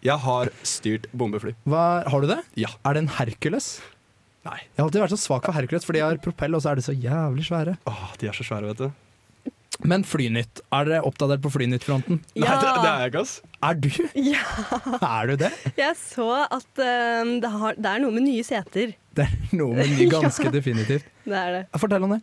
[0.02, 1.54] jeg har styrt bombefly.
[1.70, 2.40] Hva, har du det?
[2.58, 2.72] Ja.
[2.84, 3.78] Er det en Hercules?
[4.46, 4.58] Nei.
[4.58, 6.80] Jeg har alltid vært så svak for Hercules, for de har propell, og så er
[6.80, 7.76] de så jævlig svære.
[7.90, 8.90] Åh, de er så svære, vet du.
[9.86, 12.18] Men Flynytt, er dere oppdatert på Flynytt-fronten?
[12.34, 13.34] Nei, det, det er jeg ikke, ass.
[13.62, 13.88] Er du?
[14.32, 14.42] Ja.
[15.06, 15.50] Er du det?
[15.78, 18.96] Jeg så at eh, det, har, det er noe med nye seter.
[19.14, 20.54] Det er noe med nye, ganske Ja.
[20.54, 21.06] definitivt.
[21.28, 21.62] Det er det.
[21.78, 22.20] Fortell om det.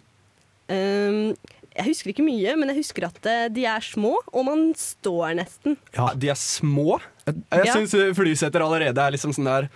[0.68, 1.36] Um,
[1.76, 5.36] jeg husker ikke mye, men jeg husker at eh, de er små, og man står
[5.40, 5.76] nesten.
[5.96, 7.00] Ja, de er små.
[7.28, 7.74] Jeg Ja.
[7.76, 9.68] syns flyseter allerede er liksom sånn der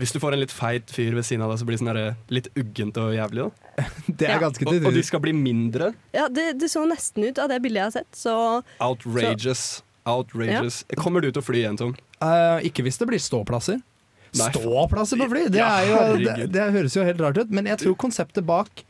[0.00, 2.32] Hvis du får en litt feit fyr ved siden av deg, så blir det sånn
[2.32, 3.44] litt uggent og jævlig.
[3.44, 3.84] Da.
[4.08, 4.38] Det er Ja.
[4.40, 5.90] ganske Og, og de skal bli mindre.
[6.16, 8.34] Ja, det, det så nesten ut av det bildet jeg har sett, så
[8.80, 9.82] Outrageous.
[10.08, 10.82] Outrageous.
[10.96, 11.92] Kommer du til å fly igjen, Tom?
[12.24, 13.82] Uh, ikke hvis det blir ståplasser.
[14.38, 14.48] Nei.
[14.54, 15.44] Ståplasser på fly!
[15.52, 18.46] Det, Ja, er jo, det, det høres jo helt rart ut, men jeg tror konseptet
[18.48, 18.84] bak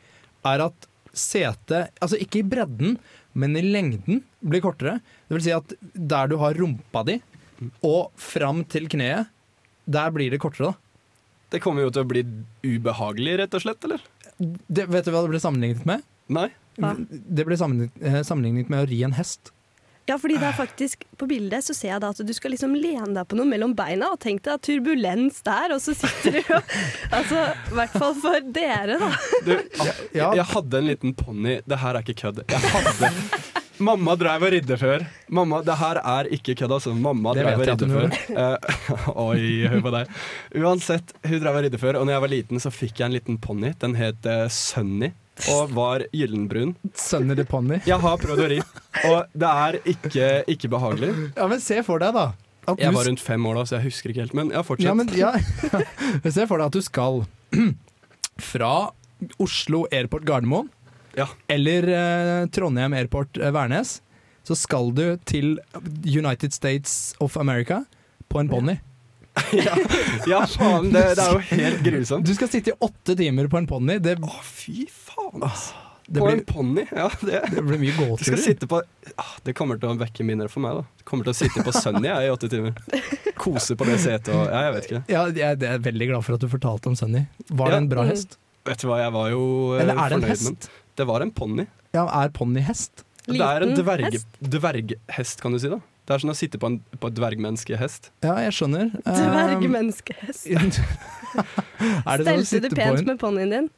[0.47, 2.95] er at setet, altså ikke i bredden,
[3.35, 4.99] men i lengden, blir kortere.
[5.27, 7.17] Det vil si at der du har rumpa di,
[7.83, 9.27] og fram til kneet,
[9.93, 11.17] der blir det kortere, da.
[11.51, 12.23] Det kommer jo til å bli
[12.63, 14.03] ubehagelig, rett og slett, eller?
[14.39, 16.05] Det, vet du hva det ble sammenlignet med?
[16.31, 16.47] Nei.
[16.79, 16.93] Hva?
[17.09, 19.51] Det ble sammenlignet, eh, sammenlignet med å ri en hest.
[20.09, 22.73] Ja, fordi det er faktisk På bildet så ser jeg da at du skal liksom
[22.73, 26.53] lene deg på noe mellom beina, og tenk deg turbulens der, og så sitter du
[26.57, 26.73] og
[27.19, 29.11] Altså, i hvert fall for dere, da.
[29.45, 31.59] Du, jeg, jeg hadde en liten ponni.
[31.67, 32.43] Det her er ikke kødd.
[32.49, 35.05] Jeg hadde Mamma dreiv og ridde før.
[35.33, 36.93] Mamma, Det her er ikke kødd, altså.
[36.93, 38.13] Mamma dreiv og ridde før.
[38.43, 38.83] Eh,
[39.25, 40.13] oi, hør på deg.
[40.61, 43.17] Uansett, hun dreiv og ridde før, og når jeg var liten, så fikk jeg en
[43.17, 43.73] liten ponni.
[43.81, 45.11] Den het uh, Sunny
[45.49, 46.75] og var gyllenbrun.
[46.93, 47.79] Sunny the Pony.
[47.87, 48.59] Jeg har prøvd å ri,
[49.09, 51.11] og det er ikke, ikke behagelig.
[51.35, 52.31] Ja, men se for deg, da.
[52.69, 54.35] At Jeg var rundt fem år da, så jeg husker ikke helt.
[54.37, 54.85] Men ja, fortsett.
[54.85, 55.31] Ja, men ja.
[56.35, 57.23] Se for deg at du skal
[58.51, 58.73] fra
[59.41, 60.69] Oslo Airport Gardermoen
[61.17, 61.27] Ja.
[61.51, 63.97] eller eh, Trondheim Airport eh, Værnes,
[64.47, 65.57] så skal du til
[66.05, 67.83] United States of America
[68.31, 68.77] på en ponni.
[69.55, 69.75] ja,
[70.27, 72.25] ja, faen, det, det er jo helt grusomt.
[72.27, 73.95] Du skal sitte i åtte timer på en ponni.
[74.03, 75.69] Det, Å, fy faen, ass.
[76.07, 76.83] det, på blir, en ponni?
[76.91, 78.41] Ja, det, det blir mye du skal gåturer.
[78.43, 78.81] sitte på
[79.15, 80.81] ah, Det kommer til å vekke minner for meg.
[80.81, 82.75] da Du kommer til å sitte på Sunny jeg, i åtte timer.
[83.39, 85.03] Kose på det setet og Ja, jeg vet ikke.
[85.15, 87.23] Ja, jeg jeg er veldig glad for at du fortalte om Sunny.
[87.47, 88.11] Var det en bra Mm.
[88.11, 88.35] hest?
[88.67, 89.39] Vet du hva, jeg var jo
[89.73, 90.73] eh, Eller er det en fornøyd med den.
[90.99, 91.67] Det var en ponni.
[91.95, 93.05] Ja, er ponni hest?
[93.27, 95.69] Det er en dverge, dverghest, kan du si.
[95.71, 95.77] da
[96.07, 98.11] Det er som å sitte på, en, på et dvergmenneskehest.
[98.25, 98.89] Ja, jeg skjønner.
[99.05, 100.47] Um, Dvergmenneskehest.
[100.51, 103.69] er det sånn Stelte du på pent en med ponnien din?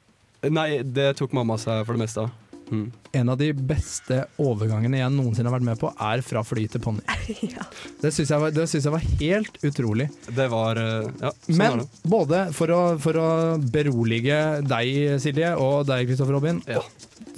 [0.54, 2.32] Nei, det tok mamma seg for det meste av.
[2.74, 2.86] Mm.
[3.14, 6.82] En av de beste overgangene jeg noensinne har vært med på, er fra fly til
[6.82, 7.04] ponni.
[7.54, 7.68] Ja.
[8.02, 10.08] Det syns jeg, synes jeg var helt utrolig.
[10.34, 12.02] Det var eh, Ja, sånn var Men det.
[12.16, 13.30] både for å, for å
[13.74, 16.82] berolige deg, Silje, og deg, Kristoffer Robin, Ja.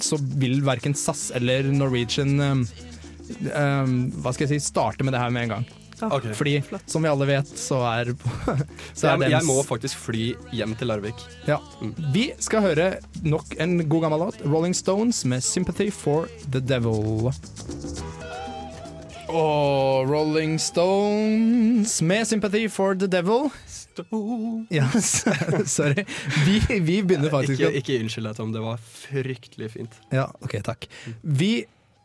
[0.02, 2.64] så vil verken SAS eller Norwegian um,
[3.52, 5.68] um, hva skal jeg si, starte med det her med en gang.
[6.02, 6.26] Ok.
[6.36, 8.10] Fordi, som vi alle vet, så er,
[8.98, 11.22] så er jeg, jeg må faktisk fly hjem til Larvik.
[11.48, 11.56] ja.
[12.12, 12.88] Vi skal høre
[13.24, 14.40] nok en god gammel låt.
[14.44, 17.32] Rolling Stones med 'Sympathy for the Devil'.
[19.28, 23.50] Og Rolling Stones med 'Sympathy for the Devil'.
[24.70, 24.88] Ja,
[25.64, 26.04] sorry.
[26.44, 28.52] Vi, vi begynner faktisk Ikke, ikke unnskyld deg, Tom.
[28.52, 29.94] Det var fryktelig fint.
[30.12, 30.84] Ja, ok, takk.
[31.22, 31.64] Vi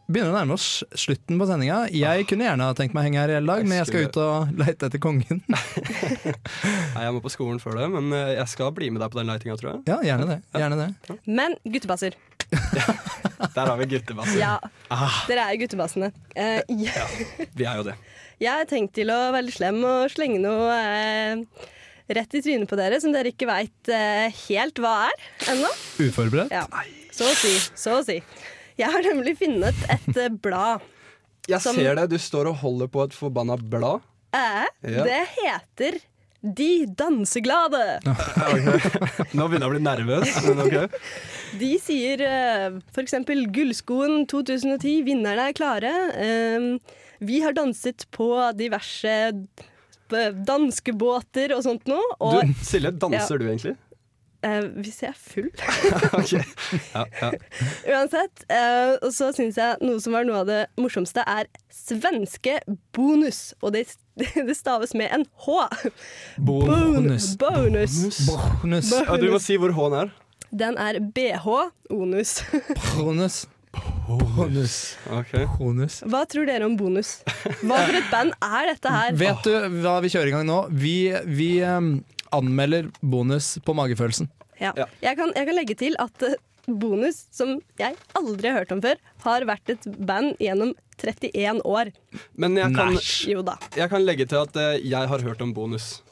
[0.10, 1.84] begynner å nærme oss slutten på sendinga.
[1.94, 4.08] Jeg kunne gjerne ha tenkt meg å henge her i hele dag, men jeg skal
[4.08, 5.42] ut og leite etter kongen.
[6.96, 9.22] Nei, jeg må på skolen før det, men eh, jeg skal bli med deg på
[9.22, 9.84] den leitinga, tror jeg.
[9.92, 10.40] Ja, gjerne det.
[10.58, 11.18] Gjerne det.
[11.30, 12.18] Men guttebasser.
[13.56, 14.38] Der har vi guttebasser.
[14.40, 14.56] Ja,
[14.92, 16.10] Ah, dere er jo guttebassene.
[16.36, 17.06] Eh, ja.
[17.56, 17.94] vi er jo det.
[18.42, 21.70] Jeg har tenkt til å være litt slem og slenge noe eh,
[22.12, 25.24] rett i trynet på dere som dere ikke veit eh, helt hva er
[25.54, 25.70] ennå.
[26.04, 26.52] Uforberedt.
[26.52, 26.66] Ja.
[27.16, 27.54] Så å si.
[27.80, 28.18] Så å si.
[28.80, 30.82] Jeg har nemlig funnet et eh, blad
[31.50, 32.10] Jeg Som- ser det.
[32.12, 34.02] Du står og holder på et forbanna blad.
[34.34, 35.04] Eh, Ja.
[35.04, 36.00] Det heter
[36.42, 38.00] De danseglade.
[39.38, 41.02] Nå begynner jeg å bli nervøs, men ok.
[41.62, 42.88] De sier f.eks.
[42.96, 45.92] for eksempel Gullskoen 2010, vinnerne er klare.
[46.16, 49.14] Eh, vi har danset på diverse
[50.10, 51.86] b- danskebåter og sånt.
[51.92, 53.42] Og, Du, Silje, danser Ja.
[53.44, 53.76] du egentlig?
[54.44, 55.50] Eh, hvis jeg er full.
[56.20, 56.34] Ok.
[56.94, 57.30] Ja, ja.
[57.94, 58.44] Uansett.
[58.52, 62.58] eh, og så syns jeg noe som var noe av det morsomste, er svenske
[62.96, 63.54] bonus.
[63.62, 63.86] Og det,
[64.48, 65.62] det staves med en H.
[66.38, 67.32] Bonus.
[67.40, 67.96] Bonus.
[68.28, 68.92] Bonus.
[68.92, 70.14] Ja, du må si hvor H-en er.
[70.52, 71.48] Den er BH
[71.96, 72.42] onus.
[72.98, 73.46] Bonus.
[74.08, 74.74] Bonus.
[75.08, 75.46] Okay.
[75.58, 76.02] Bonus.
[76.04, 77.22] Hva tror dere om bonus?
[77.62, 79.14] Hva for et band er dette her?
[79.16, 80.58] Vet du hva vi kjører i gang nå?
[80.76, 80.96] Vi,
[81.32, 81.94] vi em,
[82.36, 84.30] anmelder bonus på magefølelsen.
[84.62, 84.72] Ja.
[85.02, 86.38] Jeg, kan, jeg kan legge til at eh,
[86.70, 91.90] Bonus, som jeg aldri har hørt om før, har vært et band gjennom 31 år.
[92.38, 92.94] Men jeg kan,
[93.32, 93.56] Jo da.
[93.76, 96.04] jeg kan legge til at eh, jeg har hørt om bonus.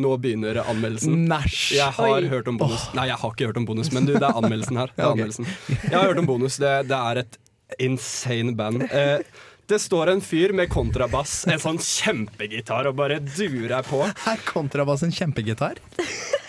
[0.00, 1.26] Nå begynner anmeldelsen.
[1.28, 1.74] Næsj.
[1.76, 2.24] Jeg har Oi.
[2.32, 2.86] hørt om bonus.
[2.96, 4.92] Nei, jeg har ikke hørt om bonus, men du, det er anmeldelsen her.
[4.96, 5.48] Det er Ja, anmeldelsen.
[5.68, 6.56] Jeg har hørt om bonus.
[6.62, 7.38] Det, det er et
[7.84, 8.86] insane band.
[8.88, 9.20] Eh,
[9.70, 14.02] det står en fyr med kontrabass, en sånn kjempegitar, og bare durer på.
[14.02, 15.78] Er kontrabass en kjempegitar?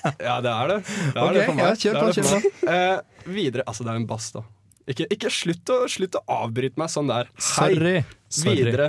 [0.02, 0.80] Ja, det er det.
[0.82, 2.72] det, er okay, det ja, kjør på, det kjør på.
[2.74, 4.42] Eh, videre Altså, det er en bass, da.
[4.90, 7.30] Ikke, ikke slutt, å, slutt å avbryte meg sånn der.
[7.38, 8.00] Sorry.
[8.34, 8.56] Sorry.
[8.58, 8.88] Videre,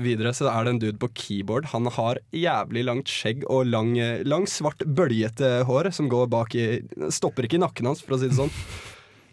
[0.00, 1.68] videre så er det en dude på keyboard.
[1.74, 6.56] Han har jævlig langt skjegg og lang, eh, lang svart, bøljete hår som går bak
[6.56, 6.66] i
[7.12, 8.52] Stopper ikke i nakken hans, for å si det sånn.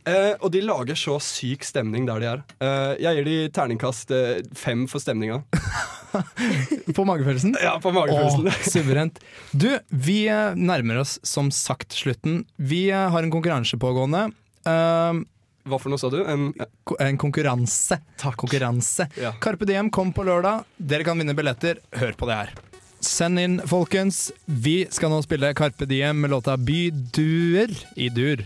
[0.10, 2.44] Eh, og de lager så syk stemning der de er.
[2.64, 5.42] Eh, jeg gir de terningkast eh, fem for stemninga.
[6.98, 7.56] På magefølelsen?
[7.62, 8.48] Ja, på magefølelsen.
[8.48, 9.22] Åh, suverent.
[9.52, 12.42] Du, vi eh, nærmer oss som sagt slutten.
[12.58, 14.26] Vi eh, har en konkurranse pågående.
[14.68, 15.22] Uh,
[15.66, 16.20] Hva for noe sa du?
[16.28, 16.68] En, ja.
[17.08, 18.02] en konkurranse.
[18.20, 19.08] konkurranse.
[19.22, 19.32] Ja.
[19.42, 20.68] Carpe Diem kom på lørdag.
[20.78, 21.80] Dere kan vinne billetter.
[22.02, 22.54] Hør på det her.
[23.02, 24.28] Send inn, folkens.
[24.46, 28.44] Vi skal nå spille Carpe Diem med låta Byduer i dur.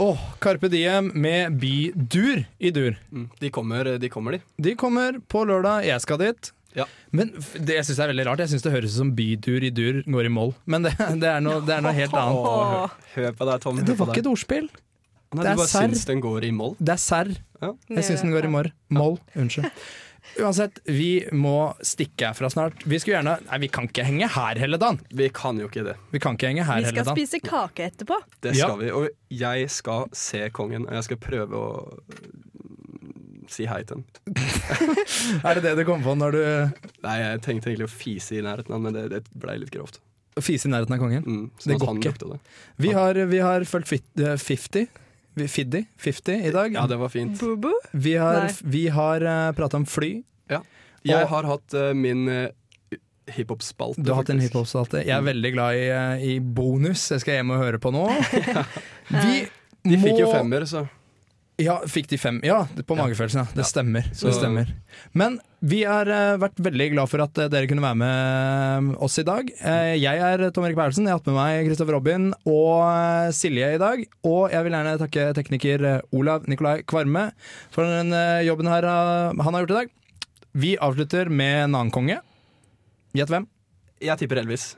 [0.00, 2.94] Åh, Carpe Diem med Bydur i dur.
[3.12, 4.40] Mm, de, kommer, de kommer, de.
[4.56, 5.84] De kommer på lørdag.
[5.84, 6.48] Jeg skal dit.
[6.72, 6.86] Ja.
[7.12, 8.40] Men det det jeg synes er veldig rart.
[8.40, 10.54] Jeg syns det høres ut som bydur i dur går i moll.
[10.64, 12.48] Men det, det, er, noe, det er noe helt annet.
[12.48, 13.82] Oh, hør, på deg, Tom.
[13.84, 14.70] Det var ikke et ordspill.
[15.36, 15.92] Nei, det er serr.
[15.92, 16.72] syns den går i moll?
[16.80, 17.34] Det er serr.
[17.60, 17.74] Ja.
[17.92, 18.72] Jeg syns den går i morr.
[18.96, 19.20] Moll.
[19.36, 19.68] Unnskyld.
[20.40, 22.84] Uansett, vi må stikke herfra snart.
[22.86, 25.00] Vi skulle gjerne Nei, vi kan ikke henge her hele dagen.
[25.10, 25.96] Vi kan jo ikke det.
[26.12, 28.20] Vi kan ikke henge her Vi skal spise kake etterpå.
[28.42, 28.66] Det Ja.
[28.68, 28.90] skal vi.
[28.90, 31.88] Og jeg skal se kongen, og jeg skal prøve å
[33.50, 34.04] si hei til ham
[35.48, 36.42] Er det det du kom på når du
[37.02, 39.98] Nei, jeg tenkte egentlig å fise i nærheten av men det, det blei litt grovt.
[40.40, 41.24] Fise i nærheten av kongen?
[41.26, 42.28] Mm, sånn Det går ikke.
[42.30, 42.38] det.
[42.84, 44.36] Vi har, vi har fulgt fit, eh,
[45.36, 45.48] 50.
[45.48, 46.74] Fiddy 50 i dag.
[46.74, 47.40] Ja, det var fint.
[47.40, 47.72] Bubu?
[47.92, 50.22] Vi har, vi har uh, prata om fly.
[50.50, 50.62] Ja.
[51.06, 52.48] Jeg har hatt uh, min uh,
[53.30, 54.02] hiphop-spalte.
[54.02, 55.04] Du har hatt en hiphop-spalte.
[55.06, 57.06] Jeg er veldig glad i, uh, i bonus.
[57.14, 58.08] Jeg skal hjem og høre på nå.
[59.14, 59.44] Vi
[59.86, 60.84] De fikk jo femmer, så
[61.60, 62.38] Ja, fikk de fem?
[62.46, 63.42] Ja, på magefølelsen.
[63.44, 63.54] Ja.
[63.58, 64.06] Det stemmer.
[64.16, 64.70] Så- Det stemmer.
[65.12, 69.18] Men vi har eh, vært veldig glad for at eh, dere kunne være med oss
[69.20, 69.50] i dag.
[69.60, 71.04] Eh, jeg er Tom Erik Berlsen.
[71.04, 74.02] Jeg har hatt med meg Kristoffer Robin og eh, Silje i dag.
[74.24, 77.28] Og jeg vil gjerne takke tekniker eh, Olav Nikolai Kvarme
[77.70, 79.94] for den eh, jobben her eh, han har gjort i dag.
[80.56, 82.18] Vi avslutter med en annen konge.
[83.14, 83.46] Gjett hvem?
[84.00, 84.72] Jeg tipper Elvis.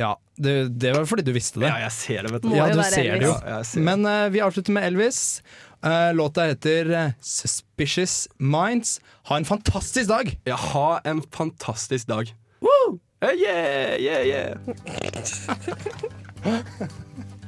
[0.00, 1.68] Ja, det, det var fordi du visste det.
[1.68, 2.48] Ja, jeg ser det, vet du.
[2.48, 3.34] Må Ja, du ser det jo.
[3.44, 3.82] Ja, ser.
[3.84, 5.18] Men uh, vi avslutter med Elvis.
[5.82, 9.00] Eh, låta heter eh, 'Suspicious Minds'.
[9.22, 10.38] Ha en fantastisk dag!
[10.44, 12.34] Ja, ha en fantastisk dag.
[12.60, 12.98] Woo!
[13.22, 14.56] Uh, yeah, yeah, yeah.